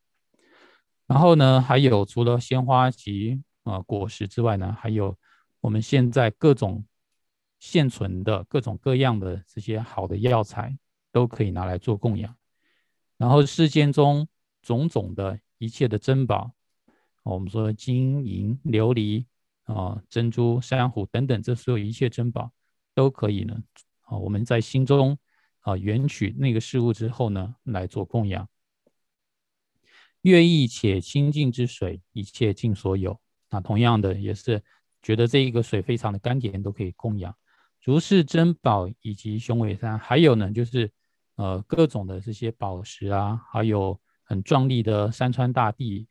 [1.06, 5.16] 然后呢，还有除了鲜花及啊果实之外呢，还有
[5.60, 6.84] 我们现在各种。
[7.60, 10.78] 现存的各种各样的这些好的药材
[11.10, 12.32] 都可以拿来做供养，
[13.16, 14.28] 然后世间中
[14.62, 16.52] 种种的一切的珍宝，
[17.24, 19.26] 我们说金银琉璃
[19.64, 22.52] 啊、珍珠、珊瑚等等，这所有一切珍宝
[22.94, 23.60] 都可以呢
[24.02, 25.18] 啊，我们在心中
[25.62, 28.48] 啊缘取那个事物之后呢来做供养。
[30.22, 33.20] 乐意且清净之水，一切尽所有。
[33.50, 34.62] 那同样的也是
[35.02, 37.34] 觉得这一个水非常的甘甜，都可以供养。
[37.82, 40.90] 如是珍宝以及雄伟山，还有呢，就是
[41.36, 46.06] 呃各种的这些宝石啊，还有很壮丽的山川大地，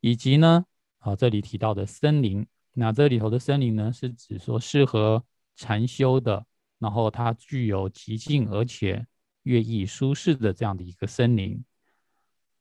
[0.00, 0.64] 以及呢
[0.98, 2.46] 啊这里提到的森林。
[2.74, 5.24] 那这里头的森林呢，是指说适合
[5.56, 6.46] 禅修的，
[6.78, 9.04] 然后它具有极静而且
[9.42, 11.64] 乐意舒适的这样的一个森林。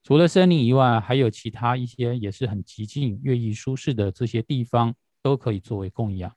[0.02, 4.96] 除了森林以外，还有其他一些也是很极静、乐意舒适的这些地方，
[5.28, 6.34] 都可以作为供养。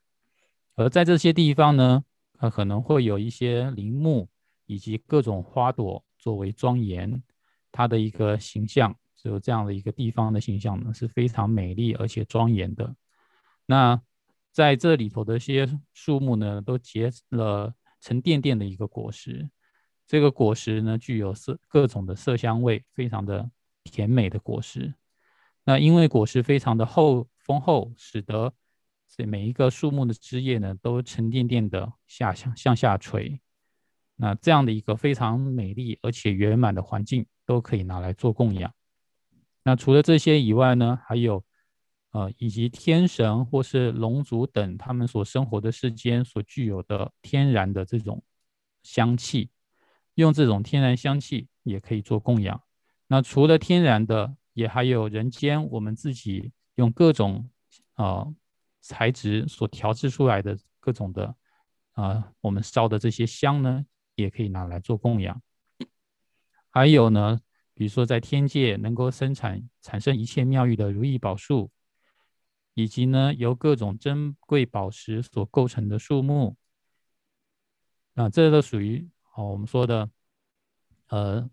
[0.75, 2.03] 而在这些地方呢，
[2.35, 4.29] 它可能会有一些林木
[4.67, 7.23] 以及各种花朵作为庄严，
[7.71, 12.93] 它的一个形象，只有这样的一个地方的形象呢是非常美丽而且庄严的。
[13.65, 14.03] 那
[14.51, 19.49] 在这里头的一些树木呢，都结了沉甸甸的一个果实，
[20.05, 23.49] 这个果实呢具有色各种的色香味，非常的
[23.85, 24.93] 甜美的果实。
[25.63, 28.53] 那因为果实非常的厚丰厚，使得
[29.13, 33.41] 所以每一个树木的枝叶呢，都沉甸甸的下向向下垂，
[34.15, 38.73] 那这样的一个非常美丽而且圆满的环境，都可以拿来做供养。
[39.65, 41.45] 那除了这些以外呢，还有
[42.13, 48.23] 呃，以及天神或是龙族等他们所生活的世间所具有的天然的这种
[48.85, 49.51] 香气，
[50.15, 52.63] 用这种天然香气也可以做供养。
[53.09, 57.51] 那除了天然的也还有人间我们自己用各种
[57.95, 58.33] 啊
[58.81, 61.35] 材质所调制出来的各种的
[61.93, 65.41] 啊，我们烧的这些香呢，也可以拿来做供养。
[66.71, 67.41] 还有呢，
[67.75, 71.71] 比如说在天界能够生产产生一切妙玉的如意宝树，
[72.75, 76.57] 以及呢由各种珍贵宝石所构成的树木，
[78.15, 80.11] 啊，这都属于哦我们说的
[81.09, 81.51] 呃。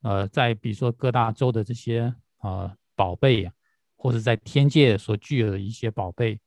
[0.00, 3.52] 呃，在比如说各大洲的这些啊宝贝呀，
[3.98, 6.40] 或者在天界所具有的一些宝贝，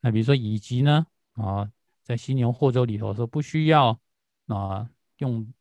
[0.00, 1.68] 那比如说以及呢啊，
[2.04, 3.98] 在犀牛霍州里头说不需要
[4.46, 5.52] 啊用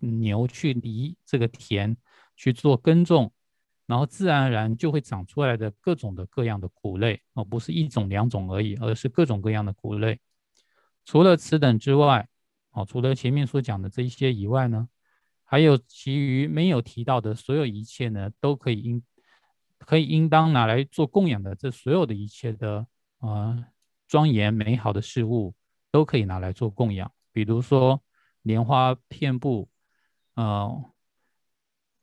[0.00, 1.96] 牛去犁这个田
[2.34, 3.32] 去做耕种，
[3.86, 10.20] 然后自然而然就会长出来的各种的各样的谷类啊，不是一种两种而已，而是各种各样的谷类。
[11.04, 12.28] 除了此等之外，
[12.70, 14.88] 啊，除了前面所讲的这一些以外呢？
[15.48, 19.00] 还有其余没有提到的所有一切呢，都可以因
[19.78, 22.86] 可以应当拿来做供养的，这所有的一切的
[23.18, 23.56] 啊
[24.08, 25.54] 庄严美好的事物，
[25.90, 27.10] 都可以拿来做供养。
[27.32, 28.02] 比如说
[28.42, 29.68] 莲花片布，
[30.34, 30.92] 呃，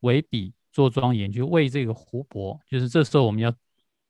[0.01, 3.53] 为笔做庄严，就为这个湖泊，就是这时候我们要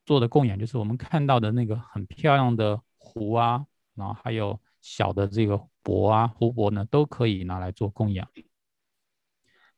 [0.06, 8.28] 做的供养，就是我们看到的那个很漂亮的湖啊，然后还有小的这个泊啊，湖泊呢，都可以拿来做供养。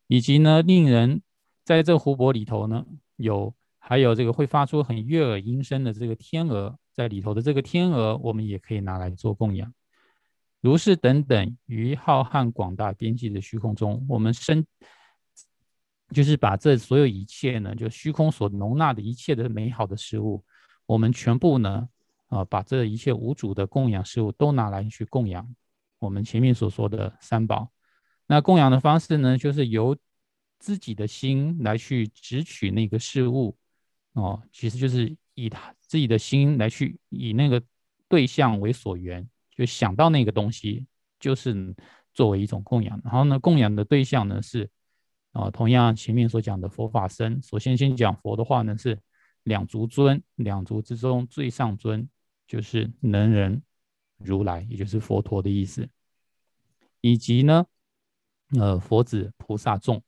[0.08, 1.22] 以及呢，令人
[1.64, 2.86] 在这湖泊里头呢，
[3.18, 3.54] 有
[3.88, 9.72] 还有这个会发出很悦耳音声的这个天鹅在里头的这个天鹅，我们也可以拿来做供养。
[10.60, 14.66] 如是等等，于浩瀚广大边际的虚空中，我们生
[16.10, 20.44] 就是把这所有一切呢，就虚空所容纳的一切的美好的事物，
[20.88, 21.88] 我们全部呢，
[22.30, 25.48] 啊，把这一切无主的供养事物都拿来去供养
[26.00, 27.70] 我们前面所说的三宝。
[28.26, 29.96] 那供养的方式呢，就是由
[30.58, 33.56] 自己的心来去执取那个事物，
[34.16, 37.61] 哦，其实就是以他自己的心来去以那个
[38.09, 40.86] 对象为所缘，就想到那个东西，
[41.20, 41.76] 就是
[42.13, 42.99] 作为一种供养。
[43.03, 44.70] 然后呢，供养的对象呢是，
[45.32, 47.41] 啊，同样前面所讲的佛法僧。
[47.41, 48.99] 首先先讲佛的话呢，是
[49.43, 52.09] 两足尊，两足之中最上尊
[52.47, 53.61] 就是能人
[54.18, 55.88] 如来，也就是佛陀的意思，
[57.01, 57.66] 以及呢。
[58.59, 60.01] 呃，佛子菩萨众，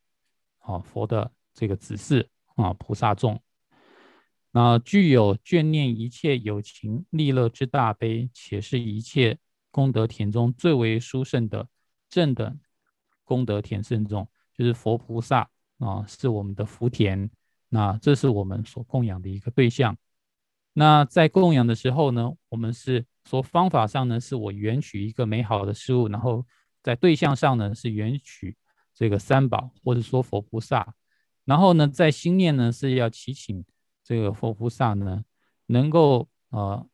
[0.60, 2.24] 啊，佛的这个子嗣
[2.55, 3.41] 啊，菩萨众，
[4.60, 9.38] 那具有眷念一切有情利乐之大悲，且是一切
[9.70, 11.68] 功德田中最为殊胜的
[12.10, 12.58] 正的
[13.24, 14.28] 功德田圣众，
[14.58, 15.47] 就是佛菩萨
[15.78, 17.30] 啊，是我们的福田。
[17.70, 19.95] 那这是我们所供养的一个对象。
[20.74, 26.43] 那在供养的时候呢，我们是说方法上呢，是我缘取一个美好的事物，然后。
[26.84, 28.55] 在对象上呢，是缘取
[28.93, 30.95] 这个三宝，或者说佛菩萨。
[31.43, 33.66] 然后呢，在心念呢，是要祈请
[34.08, 35.26] 这个佛菩萨呢，
[35.66, 36.88] 能够呃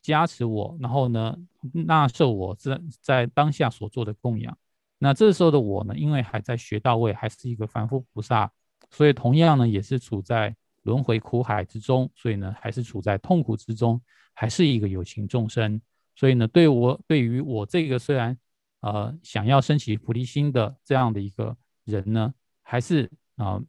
[0.00, 1.36] 加持我，然后呢
[1.72, 4.56] 纳受我在在当下所做的供养。
[4.98, 8.52] 那这时候的我呢，因为还在学到位，还是一个凡夫菩萨，
[8.90, 14.00] 所以同样呢，也是处在轮回苦海之中，所以呢，还是处在痛苦之中，
[14.32, 15.80] 还是一个有情众生。
[16.14, 18.38] 所以呢，对我对于我这个虽然。
[18.82, 22.32] 呃，想要升起菩提心的这样的一个人呢，
[22.62, 23.60] 还是啊，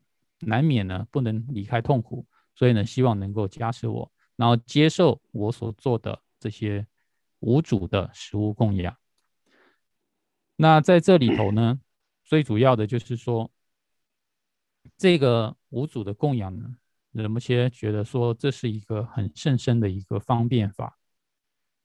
[0.42, 2.26] 难免呢不能离开痛苦，
[2.56, 6.86] 所以呢，希望能够加持我，然后接受我所做的这些
[7.40, 8.96] 无主的食物供养。
[10.56, 11.80] 那在这里头呢，
[12.24, 13.52] 最主要的就是说，
[14.98, 16.76] 这个无主的供养呢，
[17.12, 20.98] 人们些觉得说这是一个很甚深的一个方便法，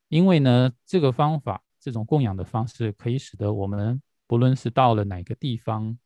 [0.09, 1.63] 因为呢，这个方法。
[1.79, 5.97] 这种供养的方式可以使得我们不论是到了哪个地方，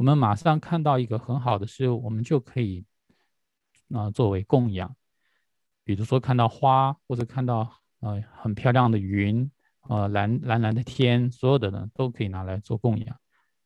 [0.00, 2.86] 我们马上看到一个很好的事物，我们就可以
[3.92, 4.96] 啊作为供养。
[5.84, 7.70] 比如说看到花，或者看到
[8.00, 9.50] 呃很漂亮的云，
[9.90, 13.14] 呃蓝蓝蓝的天，所有的呢都可以拿来做供养。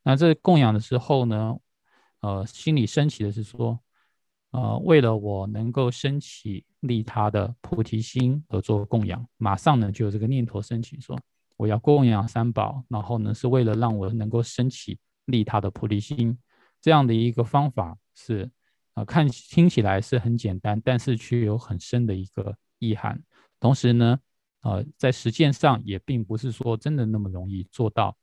[0.02, 1.56] 那这供养的时候呢，
[2.18, 3.78] 呃心里升起的是说，
[4.50, 11.16] 呃为了我能够升起利他的菩提心而做供养，马上呢就有这个念头升起说。
[11.56, 16.38] 我要供养三宝，然后呢，是为了让我能够升起利他的菩提心，
[16.80, 18.50] 这样的一个方法是，
[18.94, 23.22] 啊，看听起来是很简单，但是却有很深的一个意涵。
[23.58, 24.18] 同时呢，
[24.62, 28.16] 呃，在实践上也并不是说真的那么容易做到。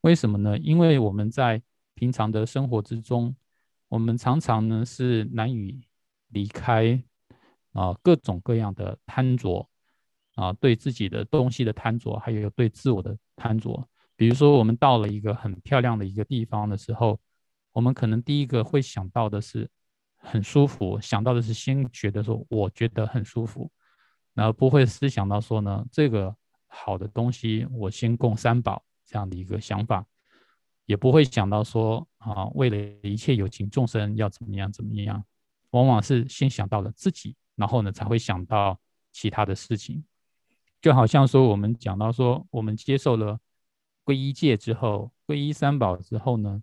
[0.00, 0.58] 为什么呢？
[0.58, 1.62] 因为我们在
[1.94, 3.34] 平常的生活之中，
[3.88, 5.82] 我们常常呢是难以
[6.28, 7.02] 离开
[7.72, 9.68] 啊各种各样的贪着。
[10.36, 13.88] 啊，对自己的东西的贪着，还有对自我的贪着。
[14.16, 17.18] 比如说，我们到了一个很漂亮的一个地方的时候，
[17.72, 19.68] 我们可能第一个会想到的是，
[20.16, 23.70] 很舒服，想到的是先觉得说我觉得很舒服，
[24.32, 26.34] 然后不会思想到说呢这个
[26.66, 30.06] 好的东西我先供三宝这样的一个想法，
[30.86, 35.24] 也不会想到说啊为了一切有情众生要怎么样怎么样，
[35.70, 38.78] 往往是先想到了自己，然后呢才会想到
[39.12, 40.04] 其他的事情，
[40.80, 43.38] 就好像说我们讲到说我们接受了
[44.04, 46.62] 皈依戒之后，皈依三宝之后呢，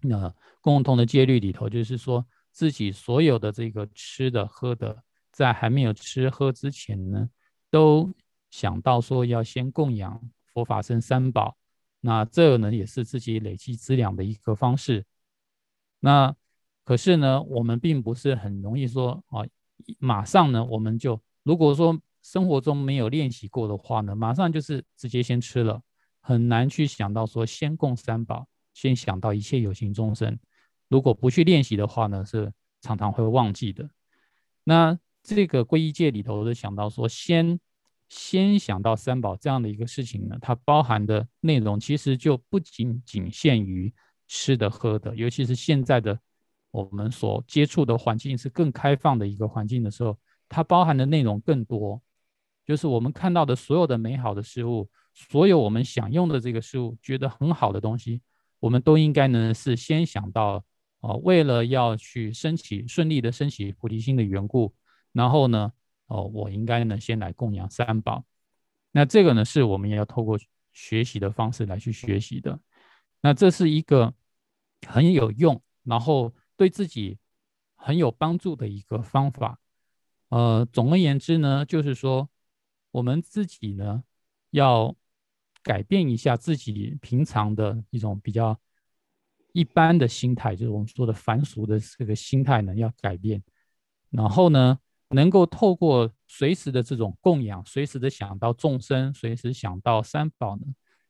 [0.00, 2.26] 那共同的戒律里头就是说。
[2.54, 7.30] 自己所有的这个吃的喝的，在还没有吃喝之前呢，
[7.70, 8.12] 都
[8.50, 10.20] 想到说要先供养
[10.52, 11.56] 佛法僧三宝，
[12.02, 15.06] 那这呢也是自己累积资粮的一个方式。
[16.00, 16.36] 那
[16.84, 19.40] 可是呢，我们并不是很容易说啊，
[19.98, 25.82] 马上呢我们就如果说生活中没有练习过的话呢，马上就是直接先吃了，
[26.22, 30.38] 很难去想到说先供三宝，先想到一切有情众生。
[30.88, 32.50] 如果不去练习的话呢，是
[32.80, 33.90] 常常会忘记的。
[34.64, 37.58] 那这个皈依戒里头的想到说，先
[38.08, 43.92] 先想到三宝这样的一个事情呢，它包含的内容其实就不仅仅限于
[44.28, 46.18] 吃的喝的，尤其是现在的
[46.70, 50.18] 我们所接触的环境是更开放的一个环境的时候，
[50.48, 52.00] 它包含的内容更多，
[52.64, 58.20] 就是我们看到的所有的美好的事物，所有我们享用的这个事物，觉得很好的东西，
[58.60, 60.64] 我们都应该呢是先想到。
[61.04, 64.72] 哦，为了要去升起顺利的升起菩提心的缘故，
[65.10, 65.72] 然后呢，
[66.06, 68.24] 哦，我应该呢先来供养三宝。
[68.92, 70.38] 那这个呢是我们也要透过
[70.72, 72.56] 学习的方式来去学习的。
[73.20, 74.14] 那这是一个
[74.86, 77.18] 很有用，然后对自己
[77.74, 79.58] 很有帮助的一个方法。
[80.28, 82.30] 呃，总而言之呢，就是说
[82.92, 84.04] 我们自己呢
[84.50, 84.94] 要
[85.62, 88.58] 改变一下自己平常的一种比较。
[89.54, 93.42] 一般的心态就是我们说的凡俗的这个心态呢，要改变。
[94.08, 94.78] 然后呢，
[95.10, 100.62] 能够透过随时的这种供养，随时的想到众生，随时想到三宝呢，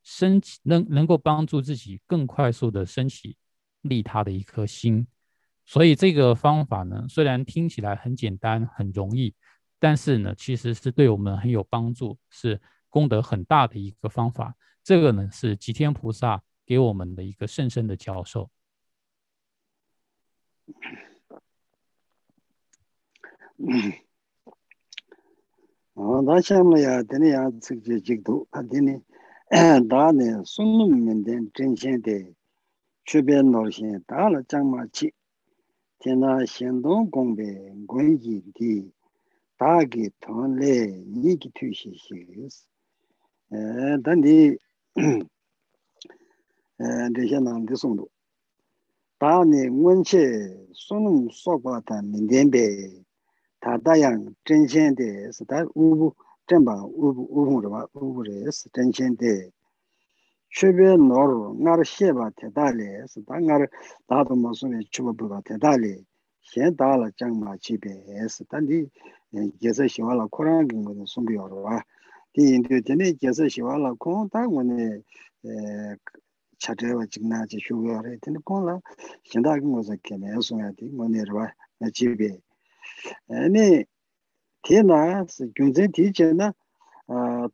[0.02, 3.36] 升起能能够帮助自己更快速的升起
[3.82, 5.06] 利他的一颗心。
[5.64, 9.32] 所以这个方法呢，虽然听起来很简单很容易，
[9.78, 12.60] 但是呢，其实是对我们很有帮助，是
[12.92, 14.54] 功德很大的一个方法。
[14.84, 16.44] 这个呢，是吉天菩萨。
[16.64, 18.48] 给我们的一个深深的教授。
[23.58, 23.92] 嗯，
[25.94, 29.02] 哦，那下面呀，等你呀，这个几度，他等你，
[29.90, 32.32] 大呢，松龙面的真线的，
[33.04, 35.12] 区别老些，大了张马起，
[35.98, 38.92] 天那行动公平，关键的，
[39.56, 42.64] 大给团来，一个推些些是，
[44.02, 44.56] 단디
[47.14, 48.08] 대신 나한테 송도
[49.18, 50.18] 다니 원체
[50.72, 52.58] 손은 속바다 민덴베
[53.60, 56.14] 다다양 전신데 스다 우부
[56.46, 59.50] 전바 우부 우부르바 우부레스 전신데
[60.50, 63.66] 최베 노르 나르셰바 대달레 스다 나르
[64.06, 65.98] 다도 무슨 추부부가 대달레
[66.42, 68.88] 셴다라 장마 집에스 단디
[69.62, 71.84] 예서 시와라 코로나 근거는 숨겨라
[72.34, 75.04] di yindu dine gyasa shiwa la kong ta ngone
[75.44, 75.96] eh,
[76.58, 78.18] chadrewa jikna chi shugyo re.
[78.22, 78.80] Dine kong la
[79.28, 82.40] shinda ki ngoza kene yasungya di ngone rwa na jibe
[83.28, 83.86] ane eh,
[84.62, 85.24] te na
[85.54, 86.48] gyungzen ti che na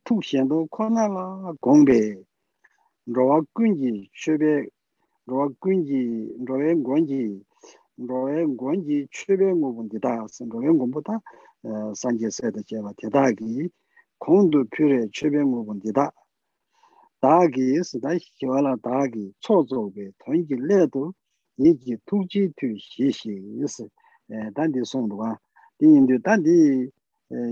[0.05, 2.23] tuk shendo kona la gongbe.
[3.07, 4.71] Rwa kunji chube
[5.27, 7.43] rwa kunji rwa ngonji
[7.97, 11.19] rwa ngonji chube ngobun dida rwa ngombo ta
[11.67, 13.67] eh, sanje seda cheba dida ki
[14.18, 16.10] ti taa ki, kong du pyu re chu bhe ngoo bundi taa,
[17.24, 21.14] 다기 스다 시와라 다기 초조베 통기 레도
[21.56, 23.88] 이기 투지 투 시시 이스
[24.30, 25.38] 에 단디 송도가
[25.78, 26.90] 디인도 단디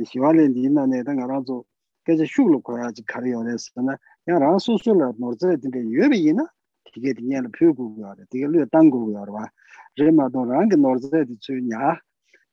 [0.05, 1.65] 시와레 니나네 당가라조
[2.05, 3.97] 그래서 슈로 거야지 가려냈으나
[4.27, 6.45] 그냥 라소술라 노르제 되게 유비이나
[6.93, 9.49] 되게 되냐는 표고가 되게 르 땅고가 봐
[9.97, 11.97] 제마도 랑게 노르제 주냐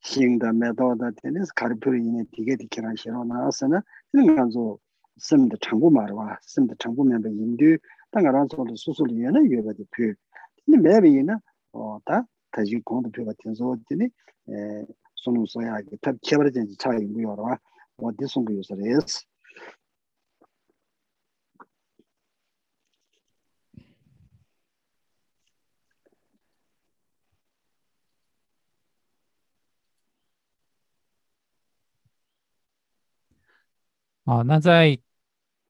[0.00, 3.82] shingda, medaw da tenis karipuri ine tige di kiraan shiro na asana,
[4.14, 4.80] ini nga zo
[5.18, 7.78] simda changu marwa, simda changu memba yindu,
[8.12, 10.14] da nga ranzo lo susuli yena yueba di pyo.
[10.66, 11.40] Ini mebi ina,
[12.06, 14.06] da taji kongda pyo ba tenzo dini
[15.14, 17.58] sunu soya, tab kebara jenji chayi mu yorwa,
[17.98, 19.26] wadi sungu yusa reyes.
[34.26, 34.98] 啊，那在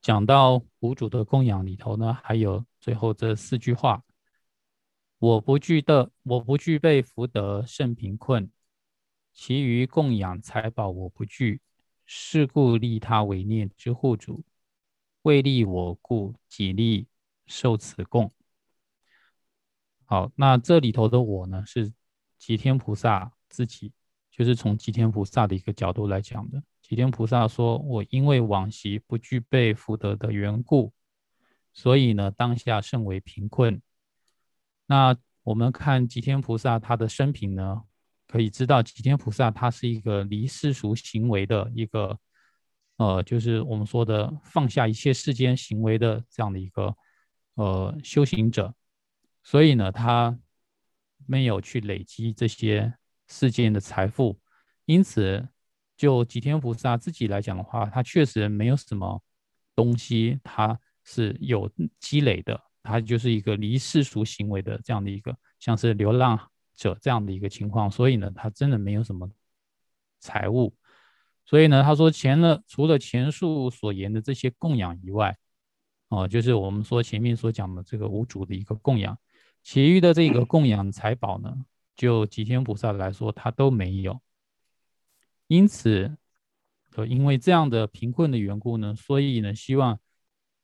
[0.00, 4.02] 讲到无主的供养里头呢，还有最后这四句话：
[5.18, 8.50] 我不具的，我不具备福德甚贫困，
[9.34, 11.60] 其余供养财宝我不具，
[12.06, 14.42] 是故利他为念之护主，
[15.20, 17.06] 为利我故，己利
[17.44, 18.32] 受此供。
[20.06, 21.92] 好，那这里头的我呢，是
[22.38, 23.92] 吉天菩萨自己，
[24.30, 26.62] 就是从吉天菩萨的一个角度来讲的。
[26.88, 30.92] 吉天菩萨说：“我因为往昔不具备福德的缘故，
[31.72, 33.82] 所以呢，当下甚为贫困。”
[34.86, 37.82] 那我们看吉天菩萨他的生平呢，
[38.28, 42.16] 可以知道吉天菩萨他是一个离世俗行为的一个，
[42.98, 46.96] 呃，就是我们说的放下一切世间行为的这样的一个
[47.54, 48.72] 呃修行者。
[49.42, 50.38] 所以呢，他
[51.26, 52.94] 没有去累积这些
[53.26, 54.38] 世间的财富，
[54.84, 55.48] 因此，
[55.96, 59.22] 就吉天菩萨自己来讲的话，他确实没有什么
[59.74, 66.38] 东西，他是有积累的，他就是一个离世俗行为的这样的一个，像是流浪
[66.74, 67.90] 者这样的一个情况。
[67.90, 69.30] 所以呢，他真的没有什么
[70.20, 70.74] 财物。
[71.44, 75.36] 所以呢，他说前了，除了前述所言的这些供养以外，
[76.08, 79.16] 哦，就是我们说前面所讲的这个无主的一个供养。
[79.62, 81.56] 其余的这个供养财宝呢，
[81.96, 84.20] 就吉天菩萨来说，他都没有。
[85.48, 86.16] 因此，
[86.96, 89.98] 呃，因为这样的贫困的缘故呢，所以呢，希望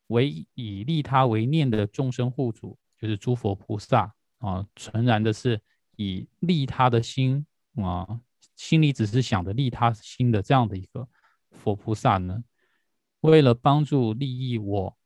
[0.07, 5.61] 为以利他为念的众生护主，就是诸佛菩萨啊，纯然的是
[5.95, 8.19] 以利他的心啊，
[8.55, 11.07] 心里只是想着利他心的这样的一个
[11.51, 12.43] 佛菩萨呢，
[13.21, 14.97] 为了帮助利益我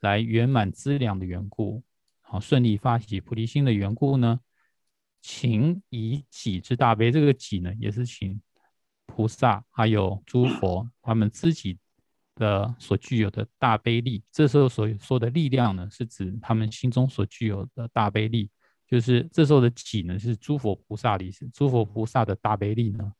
[0.00, 1.82] 来圆满资粮的缘故。
[2.20, 4.40] 好，顺利发起菩提心的缘故呢，
[5.20, 8.40] 请以己之大悲，这个己呢，也是请
[9.06, 11.78] 菩萨还有诸佛他们自己
[12.34, 14.22] 的所具有的大悲力。
[14.32, 18.50] 这时候所说的力量呢，是指他们心中所具有的大悲力，
[18.86, 21.48] 就是这时候的己呢，是诸佛菩萨的意思。
[21.52, 23.12] 诸佛菩萨的大悲力呢，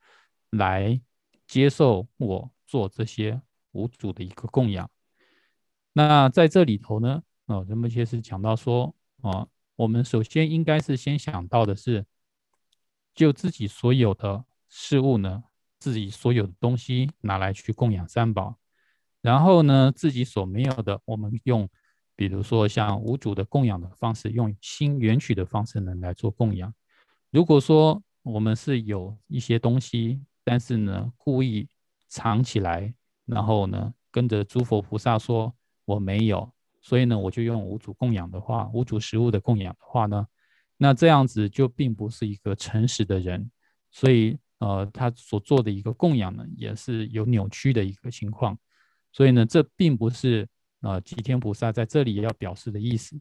[0.51, 1.01] 来
[1.47, 3.41] 接受我做这些
[3.73, 4.91] 无主的一个供养。
[5.93, 7.23] 那在这里头呢？
[7.47, 12.05] 哦，这么些是讲到说，哦，我们首先应该是先想到的是，
[13.15, 15.45] 就自己所有的事物呢，
[15.85, 18.57] 自己所有的东西拿来去供养三宝，
[19.21, 21.69] 然后呢，自己所没有的，我们用，
[22.17, 26.73] 比如说像无主的供养的方式，用心缘取的方式呢来做供养。
[27.31, 31.69] 如果说我们是有一些东西，但是呢故意
[32.09, 32.95] 藏起来，
[33.27, 35.55] 然后呢跟着诸佛菩萨说
[35.85, 36.51] 我没有。
[36.81, 40.27] 所以呢，我就用无主供养的话，无主食物的供养的话呢，
[40.79, 43.51] 那这样子就并不是一个诚实的人，
[43.91, 48.59] 所以呃，他所做的一个供养呢，也是有扭曲的一个情况。
[49.13, 50.49] 所以呢，这并不是
[50.81, 53.21] 呃吉天菩萨在这里要表示的意思。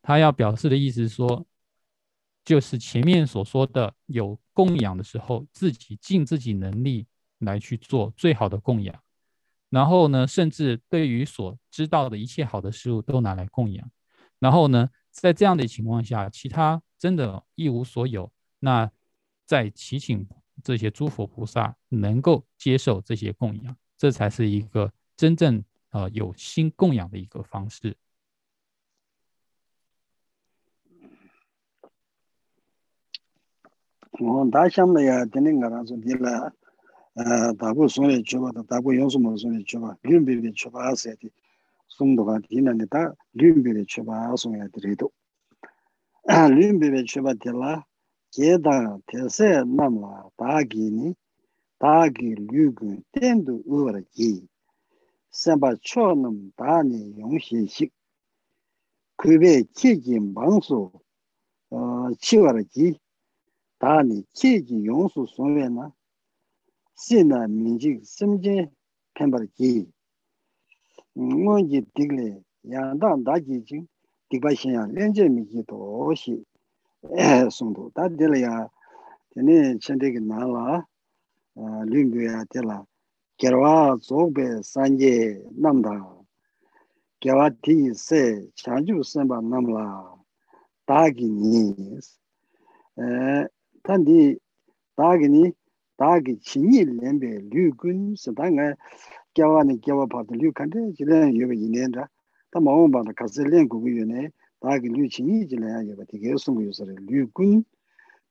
[0.00, 1.44] 他要表示的意思是说，
[2.44, 7.04] 就是前面所说的有供养的时候，自己尽自己能力
[7.40, 8.94] 来去做最好的供养。
[9.68, 13.90] 然后呢，甚至对于所知道的一切好的事物都拿来供养。
[14.38, 18.30] 然后呢，在这样的情况下，其他真的一无所有，
[18.60, 18.88] 那
[19.44, 20.26] 在祈请
[20.62, 27.96] 这些诸佛菩萨能够接受这些供养，这才是一个真正啊有心供养的一个方式。
[34.18, 36.52] 我大象的呀，天天跟他说你来，
[37.12, 41.30] 呃，大部送你去吧，大部有什么送你去吧，准备的去吧，谁的，
[41.86, 45.12] 送的话，你那里大准备的去吧，送也得多，
[46.24, 47.84] 准备的去吧，得了。
[48.35, 51.15] 게다 대세 남라 다기니
[51.79, 54.47] 다기 류군 텐도 우르기
[55.31, 57.91] 셈바 초는 다니 용신식
[59.17, 60.91] 그베 키기 방수
[61.71, 61.77] 어
[62.19, 62.99] 치와르기
[63.79, 65.91] 다니 키기 용수 손에나
[67.01, 68.55] sīnā mīñjīg sīmjī
[69.17, 69.69] pēmbar jī
[71.17, 72.27] ngō jī tīgli
[72.73, 73.87] yāndāng dā jī jīng
[74.29, 75.79] tīgbā xīnyā lēnjē mīñjī tō
[76.21, 76.54] xī sōngdō dā tīla yā tēnī
[77.04, 77.92] sōngdō.
[77.94, 78.54] Tā tēla yā,
[79.34, 80.82] tēne chēntē kī nā lā,
[81.56, 82.84] līngyō yā tēla,
[83.38, 85.96] gyarwā tsōkbē sāngyē nām dā,
[87.20, 89.86] gyarwā tī sē chāngchū sēmbā nām lā,
[90.88, 92.00] tā kī nī.
[93.86, 94.38] Tāndī,
[94.96, 95.52] tā kī nī,
[96.00, 98.72] tā kī chīnyī lēmbē lū guñ sē, tā ngā
[99.36, 102.08] gyarwā nī gyarwā pātā lū kāntē, jī lēng yō bē yī nēn dā,
[102.52, 104.28] tā mā wōng bā tā kā sē lēng gu gu yō nē,
[104.65, 107.63] 다기 류 친이 지레 요베 되게 숨고 요서레 류군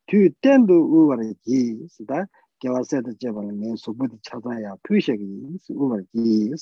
[0.06, 2.26] 튜 템도 우와레 지 스다
[2.60, 5.24] 겨와세도 제발 네 소부디 찾아야 표시하기
[5.70, 6.54] 우와레 지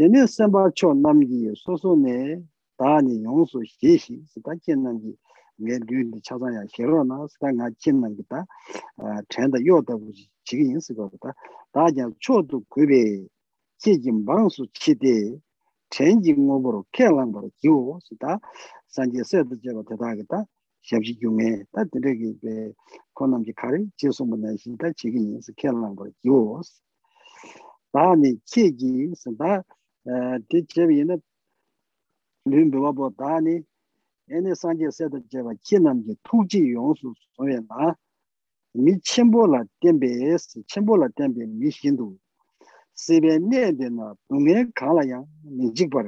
[0.00, 2.42] Tene senpa cho namgi soso ne
[2.78, 5.12] daani yonsu xiexi, sita kien namgi
[5.60, 8.46] nga lyun di chazan ya xero na, sita nga kien namgi ta
[9.28, 10.10] chanda yo tabu
[10.46, 11.34] chigi yinsi go ta,
[11.74, 13.28] daa jan cho tu kubi
[13.82, 15.42] chi jim bangsu chi de chen
[15.89, 18.39] tenji ngoboro kia langboro kiwo sita
[18.87, 20.39] sanje seto jeba tetaga ta
[20.81, 22.75] shabshi gyunge ta tenregi be
[23.13, 26.61] konamji kari jesumbo naishin ta chigi nyinsi kia langboro kiwo
[27.93, 29.63] 다니 체기 선다
[30.49, 31.21] 디체비는
[32.45, 33.61] 륜비와보 다니
[34.29, 37.95] 에네 산제 세다 제바 키남게 투지 용수 소에나
[38.73, 42.17] 미 쳔볼라 템베스 쳔볼라 템베 미신도
[42.95, 45.19] sebe ne de na dume kala ya
[45.57, 46.07] ni jik bar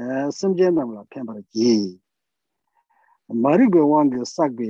[0.00, 2.00] eh, samje nam la pen bar gi
[3.44, 4.68] mari go wan de sak be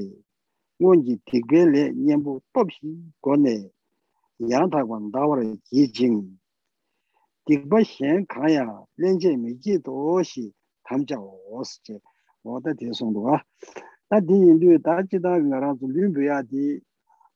[0.80, 2.90] ngon ji ti ge le nyen bu top hi
[3.24, 3.56] go ne
[4.38, 6.38] yang ta gwan da war ji jing.
[7.46, 8.66] Ti ba shen ka ya
[8.98, 10.52] len je mi ji do shi
[10.86, 11.94] tam ja wo s je
[12.44, 13.38] wo da de song do a
[14.10, 16.82] da di lu da ji da ga ra zu lu bu ya di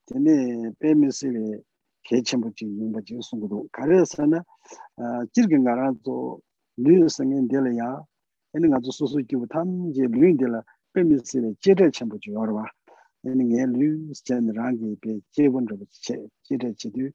[0.07, 1.63] tene pe mi se le
[2.07, 3.67] 개침부지 용바지 숨고도.
[3.71, 4.43] 가려서나
[5.33, 6.39] 지르긴 가라도
[6.77, 8.01] 뉴스는 될이야
[8.55, 12.65] 얘는 아주 소소기고 탐제 류인데라 페미스에 제대 첨부지 여러와.
[13.25, 17.09] 얘는 얘 류스전 랑게 배 제본도 제 제대 제도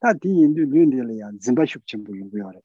[0.00, 2.60] 다 디인도 류인데라 짐바식 첨부 용고요래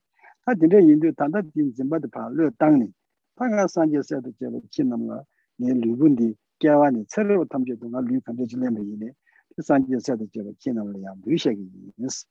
[0.46, 2.86] 다 디데 인도 단다 딘 짐바도 발로 땅니
[3.34, 5.22] 파가 산제세도 제로 친남나
[5.62, 9.10] 얘 류분디 깨와니 서로 탐제도 나 류칸데 질레메이네
[9.62, 11.60] 산지 세도 제가 키나를 야 무시하기
[11.98, 12.26] 있어.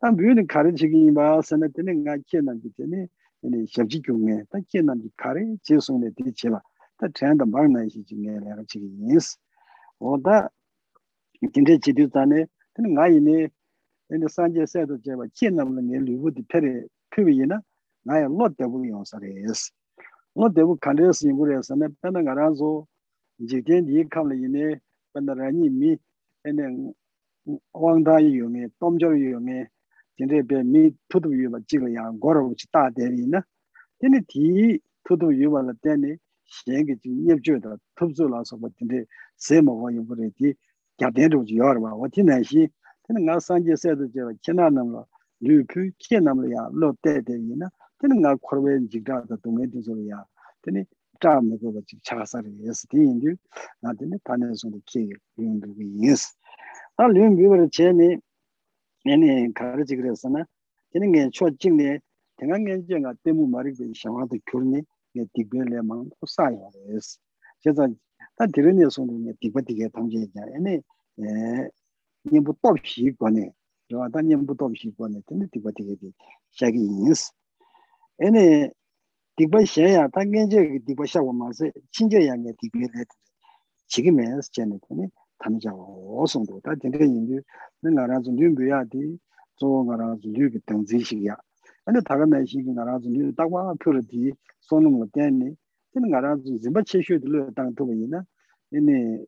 [0.00, 3.08] 난 뷰는 가르치기 봐 선에 되는 가 키난 되네.
[3.42, 6.60] 이 접지 중에 딱 키난 이 가래 제송에 되지라.
[6.98, 9.36] 다 트렌드 막나 시 중에 내가 지기 있어.
[9.98, 10.50] 오다
[11.52, 13.48] 근데 지도단에 되는 가이네
[14.08, 17.60] 근데 산지 세도 제가 키나는 게 리부디 페레 피비이나
[18.02, 19.72] 나야 롯 대부 용사레스
[20.34, 22.86] 롯 대부 간데스 인구레스네 페나 가라조
[23.48, 24.80] 지겐 이 캄레이네
[25.12, 25.96] 반다라니 미
[26.46, 26.94] ene
[27.74, 29.66] wangda yu me tomjo yu me
[30.16, 33.42] 진짜 배미 투도 유바 찍어야 거로 붙이 다 대리나
[33.98, 39.04] 근데 뒤 투도 유바라 때네 시행이 좀 엽주다 톱줄라서 뭐 근데
[39.36, 40.54] 세모가 유브레 뒤
[40.98, 42.68] 갸된도 지여라 봐 어디나 시
[43.02, 45.04] 근데 나 산제 세도 저 지나는
[45.40, 47.68] 류큐 키나는 야 로테 대리나
[47.98, 50.24] 근데 나 거베 지가다 동네 되서야
[50.62, 50.84] 근데
[51.18, 53.38] taa mego bachi chakasari yes, di indi
[53.82, 56.36] na dine tanya zondi ki yungi yes.
[56.96, 58.18] Ta yungi wari che ni,
[59.04, 60.46] nini kari chigiri asana,
[60.92, 62.00] dine ngen cho chingni,
[62.36, 67.18] tenga ngen che nga temu marikde shawangata kyurni, nge dikbe le maang kusa ya yes.
[67.60, 67.96] Che zan,
[68.36, 70.82] ta diri nge zondi nge dikba dike tamche ya, nini
[71.18, 71.70] e,
[72.30, 73.54] nyingbu top shi kwa ne,
[73.88, 76.14] ta nyingbu top shi kwa ne, dine dikba dike di
[76.50, 77.32] shagi yes.
[78.18, 78.72] Nini
[79.36, 83.04] dikpa xeya, ta ngenje dikpa xawa maasay, chinje ya nga dikpa le,
[83.90, 85.84] chigi mayas chayne kone, tami chawa
[86.22, 87.42] osongdo, ta dinte yindu,
[87.82, 89.18] nga ranzu nyumbu ya di,
[89.58, 91.36] zo nga ranzu nyu ki tangzi shiki ya,
[91.86, 95.56] ane taga may shiki nga ranzu nyu, takwa pyola di, sonung eh, la teni,
[95.92, 98.24] teni nga ranzu zimba che shio dilo tang toba yina,
[98.72, 99.26] ene,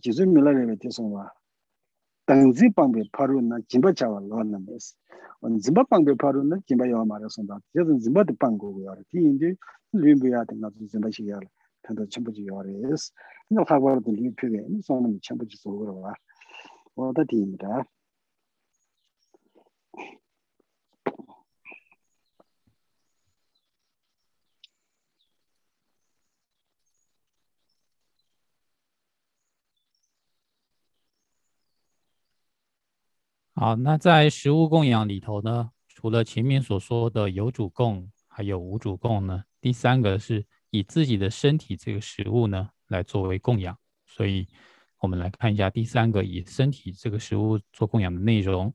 [0.00, 1.30] jizu mila rebe te songwa,
[2.26, 4.96] 당지 방배 파루나 진바 자와 로나메스.
[5.42, 7.58] 온 진바 방배 파루나 진바 야와 말았습니다.
[7.74, 9.54] 저는 진바 방고고요 뒤인데
[9.92, 10.70] 림부야 된다.
[10.90, 11.38] 진바 시야.
[11.82, 13.12] 단도 전부지 요레스
[13.48, 16.14] 근데 하고도 림피에 손은 전부지 소그러와.
[16.96, 17.84] 어다 뒤입니다.
[33.56, 43.78] 好，那在食物供养里头呢，除了前面所说的有主供，还有无主供呢，第三个是以自己的身体这个食物呢来作为供养。
[44.06, 44.48] 所以，
[44.98, 48.74] 我们来看一下第三个以身体这个食物做供养的内容。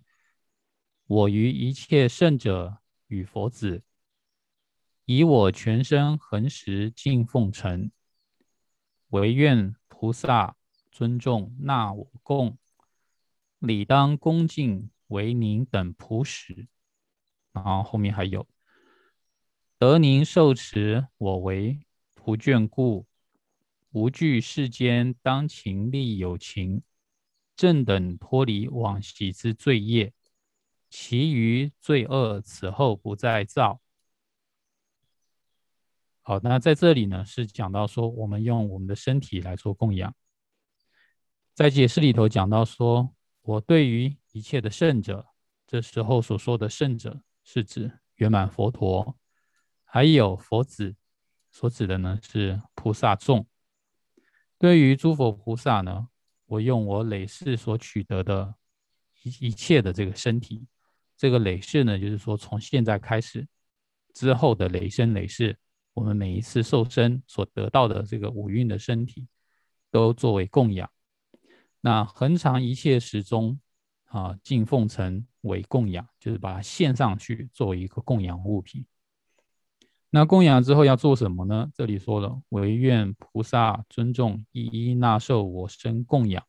[1.08, 2.78] 我于一切圣者
[3.08, 3.84] 与佛子，
[5.04, 7.92] 以我全身恒时敬奉成，
[9.10, 10.56] 唯愿菩萨
[10.90, 12.58] 尊重纳我供。
[13.60, 16.70] 理当恭敬为您等仆使，
[17.52, 18.48] 然后后面还有
[19.78, 21.82] 得您受持我为
[22.16, 23.06] 仆眷故，
[23.92, 26.84] 无惧世间当勤利有情，
[27.58, 30.14] 正等脱离往昔之罪业，
[30.90, 33.82] 其余罪恶此后不再造。
[36.22, 40.16] 好，那在这里呢是讲到说，我们用我们的身体来做供养，
[41.54, 43.14] 在解释里头讲到说。
[43.50, 45.26] 我对于一切的圣者，
[45.66, 49.18] 这时候所说的圣者是指圆满佛陀，
[49.84, 50.96] 还有佛子，
[51.50, 53.48] 所指的呢是菩萨众。
[54.60, 56.10] 对于诸佛菩萨呢，
[56.46, 58.54] 我用我累世所取得的
[59.24, 60.68] 一一切的这个身体，
[61.18, 63.48] 这个累世呢，就是说从现在开始
[64.14, 65.58] 之后的累生累世，
[65.96, 69.28] 我们每一次受生所得到的这个五蕴的身体，
[69.90, 70.88] 都作为供养。
[71.82, 73.60] 那恒常一切时中
[74.06, 78.86] 啊，敬奉成为供养，就是把它献上去作为一个供养物品。
[80.10, 81.70] 那供养之后要做什么呢？
[81.76, 86.44] 这里说了，唯愿菩萨尊重一一纳受我身供养，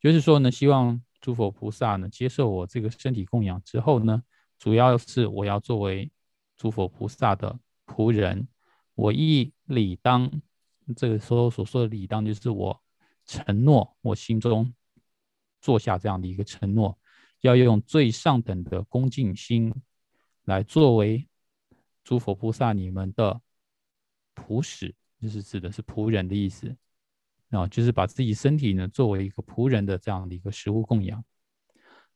[0.00, 4.22] 就是说呢，希望诸佛菩萨呢接受我这个身体供养之后呢，
[4.58, 6.10] 主要是我要作为
[6.56, 8.46] 诸佛菩萨的仆人，
[8.94, 10.30] 我亦理当，
[10.94, 12.80] 这个时候所说的理当，就是我
[13.30, 14.72] 承诺，我心中
[15.60, 16.98] 做下这样的一个承诺，
[17.40, 19.72] 要用最上等的恭敬心
[20.44, 21.26] 来作为。
[22.02, 23.40] 诸佛菩萨，你们的
[24.34, 26.74] 仆使，就是指的是仆人的意思
[27.50, 31.22] 啊，就是把自己身体呢作为一个仆人的这样的一个食物供养。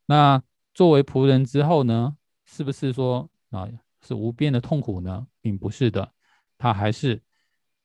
[0.07, 0.43] 那
[0.73, 3.69] 作为仆人之后呢，是不是说啊
[4.01, 5.29] 是无边的痛苦呢？
[5.41, 6.13] 并不是的，
[6.59, 7.23] 他还是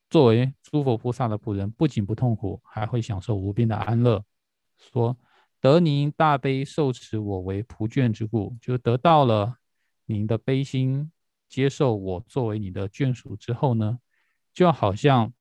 [0.10, 4.24] 作为诸佛菩萨的仆人，不仅不痛苦，还会享受无边的安乐。
[4.78, 5.18] 说
[5.62, 9.58] 得您大悲受持我为仆眷之故，就得到了
[10.06, 11.12] 您的悲心。
[11.48, 13.98] 接受我作为你的眷属之后呢，
[14.54, 15.34] 就好像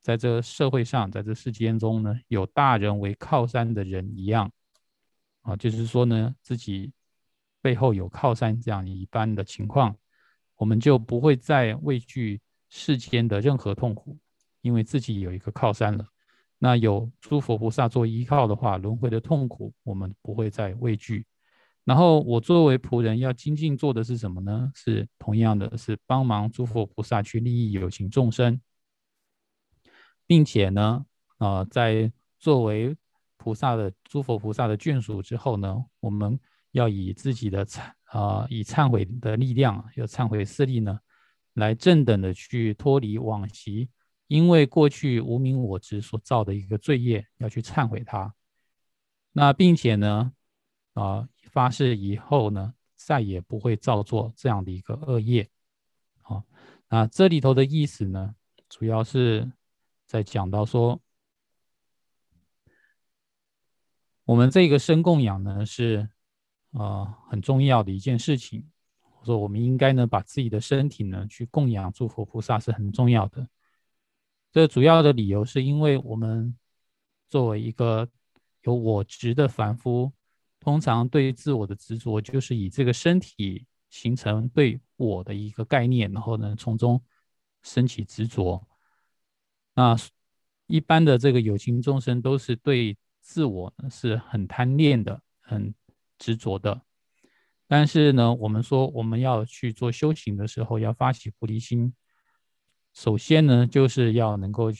[0.00, 4.52] 在这社会上，在这世间中呢，有大人为靠山的人一样，
[5.42, 6.92] 啊，就是说呢，自己
[7.60, 9.96] 背后有靠山这样一般的情况，
[10.54, 14.18] 我们就不会再畏惧世间的任何痛苦，
[14.60, 16.06] 因为自己有一个靠山了。
[16.58, 21.24] 那有诸佛菩萨做依靠的话，轮回的痛苦我们不会再畏惧。
[21.84, 24.70] 然后我作为仆人要精进做的是什么呢？
[24.74, 28.60] 是同样的是帮忙诸佛菩萨去利益有情众生，
[30.26, 31.06] 并且呢，
[31.38, 32.94] 啊，在作为
[33.38, 36.38] 菩萨的诸佛菩萨的眷属之后呢，我们
[36.72, 40.98] 要以自己的忏啊，以忏悔的力量，有忏悔势力呢，
[41.58, 43.90] 来正等的去脱离往昔
[44.26, 48.34] 因为过去无名我执所造的一个罪业，要去忏悔它。
[49.32, 50.32] 那并且呢，
[50.94, 51.28] 啊。
[51.50, 55.48] 发誓以后呢，再也不会造作这样的一个恶业。
[56.20, 56.44] 好，
[56.90, 58.34] 那这里头的意思呢，
[58.68, 59.50] 主要是
[60.06, 61.00] 在讲到说，
[64.24, 66.06] 我们这个生供养呢是
[66.72, 68.70] 啊很重要的一件事情。
[69.28, 73.46] 我说我们应该呢把自己的身体呢去供养诸佛菩萨是很重要的。
[74.50, 76.56] 这主要的理由是因为我们
[77.28, 78.08] 作为一个
[78.62, 80.10] 有我执的凡夫。
[80.60, 87.00] 通常对于自我的执着，就是以这个身体形成对我的一个概念，然后呢，从中
[87.62, 88.66] 升起执着。
[89.74, 89.94] 那
[90.66, 95.72] 一般的这个有情众生都是对自我是很贪恋的、很
[96.18, 96.82] 执着的。
[97.68, 101.94] 但是呢，我们说我们要去做修行的时候，要发起菩提心，
[102.94, 104.72] 首先呢，就是要能够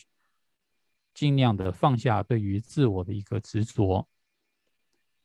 [1.13, 4.09] 尽量的放下对于自我的一个执着。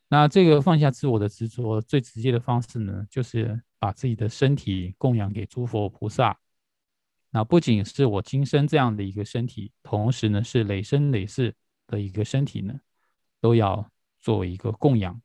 [0.09, 6.37] 那这个放下自我的执着，最直接的方式呢，就是把自己的身体供养给诸佛菩萨。
[7.31, 11.55] 那不仅是我今生这样的一个身体，同时呢，是累生累世
[11.87, 12.79] 的一个身体呢，
[13.39, 13.89] 都要
[14.21, 15.19] 作为一个供养。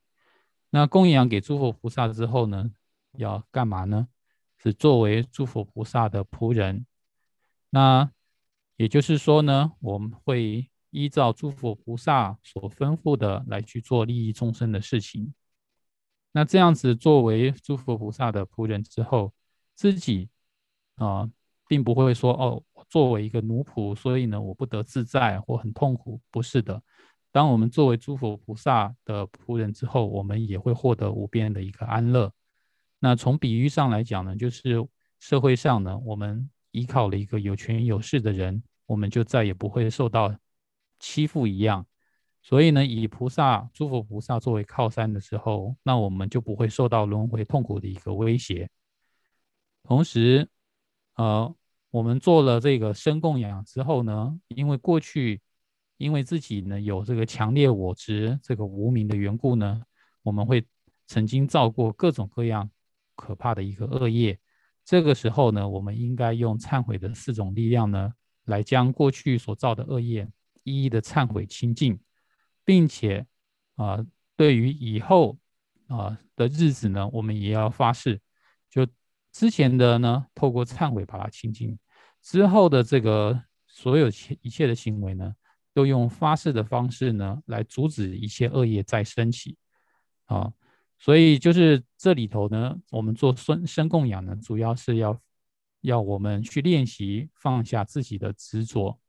[0.69, 2.71] 那供养给诸佛菩萨之后呢，
[3.17, 4.07] 要干嘛呢？
[4.57, 6.85] 是作为诸佛菩萨的仆人。
[7.69, 8.11] 那
[8.75, 10.69] 也就是说呢，我们会。
[10.91, 15.35] 依照诸佛菩萨所吩咐的来去做利益众生的事情，
[16.31, 19.31] 那这样子作为诸佛菩萨的仆人之后，
[19.75, 20.29] 自己
[20.95, 21.29] 啊，
[21.67, 26.81] 并不会说哦，作为一个奴仆，所以呢，我不得自在或很痛苦，不是的。
[27.31, 32.31] 当我们作为诸佛菩萨的仆人之后，我们也会获得无边的一个安乐。
[32.99, 34.85] 那从比喻上来讲呢，就是
[35.19, 40.35] 社会上呢，我们依靠了一个有权有势的人，我们就再也不会受到。
[41.01, 41.87] 欺负一样，
[42.41, 48.69] 所以呢，以菩萨、诸佛菩萨作为靠山的时候，那我们就不会受到轮回痛苦的一个威胁。
[49.81, 50.49] 同时，
[51.15, 51.55] 呃，
[51.89, 55.41] 我们做了这个生供养之后呢，因为过去
[55.99, 59.79] 因为自己呢有这个强烈我执、这个无名的缘故呢，
[60.23, 60.65] 我们会
[61.05, 62.67] 曾经造过各种各样
[63.15, 64.39] 可怕的一个恶业。
[64.83, 68.11] 这个时候呢，我们应该用忏悔的四种力量呢，
[68.45, 70.27] 来将过去所造的恶业。
[70.63, 71.99] 一一的忏悔清净，
[72.63, 73.25] 并且
[73.75, 75.39] 啊，对于以后
[75.87, 78.19] 啊的日子呢，我们也要发誓，
[78.69, 78.85] 就
[79.31, 81.75] 之前的呢，透过忏悔把它清净；
[82.21, 84.09] 之后的这个所有
[84.41, 85.33] 一切的行为呢，
[85.79, 89.55] 都用发誓的方式呢，来阻止一切恶业再升起。
[90.25, 90.51] 啊，
[90.97, 95.17] 所以就是这里头呢，我们做生生供养呢，主要是要
[95.79, 98.99] 要我们去练习放下自己的执着，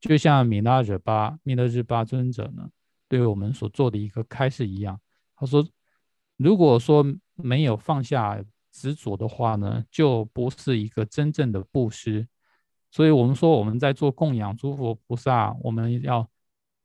[0.00, 2.70] 就像米拉惹巴米勒日巴尊者呢，
[3.06, 4.98] 对我们所做的一个开示一样。
[5.36, 5.62] 他说，
[6.38, 7.04] 如果说
[7.34, 12.26] 没有放下执着的话呢，就不是一个真正的布施。
[12.94, 16.30] 所以，我们说我们在做供养诸佛菩萨，我们要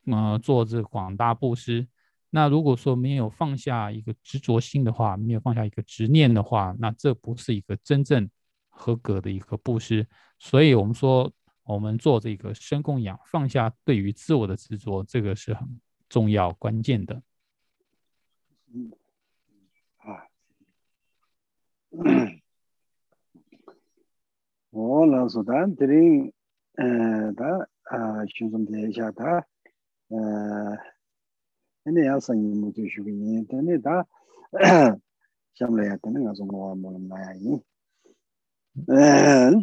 [0.07, 1.87] 呃做这广大布施。
[2.31, 8.27] 那如果说没有放下一个执着心的话，没有放下一个执念的话，那这不是一个真正
[8.69, 10.07] 合格的一个布施。
[10.39, 11.31] 所以，我们说
[11.61, 15.79] 我们做这个生供养，放下对于自我的执着，这个是很
[16.09, 17.21] 重要关键的。
[18.73, 18.91] 嗯，
[19.97, 20.25] 啊，
[24.71, 26.31] o la su da ah, diri
[27.35, 27.65] da
[28.27, 29.43] shunzum de sha da
[30.11, 30.77] eh,
[31.87, 34.05] ene ya san yi mu tu shu gi ni tene da
[35.57, 37.53] sham la ya tene nga zo mo mo na ya yi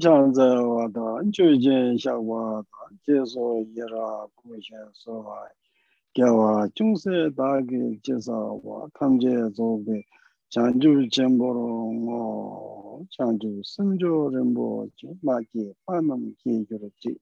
[0.02, 4.54] zhang eh, zhe wa da ju jie xia wa da jie so ye ra gu
[4.64, 5.38] xie so wa
[6.14, 10.02] jia wa chung se da ge jie sa wa tam jie zo ge
[10.48, 14.88] 장주 젠보로 뭐 장주 심조 렘보
[15.22, 17.18] 마기 파놈 기교로지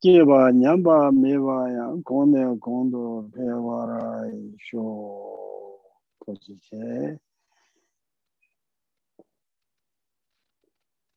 [0.00, 4.24] 개바 냠바 메바야 고네 고도 배와라
[4.70, 5.78] 쇼
[6.18, 7.18] 고지제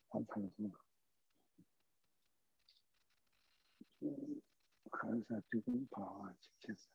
[0.09, 0.77] 감사합니다.
[4.91, 6.94] 감사 지금 봐와 지켰어.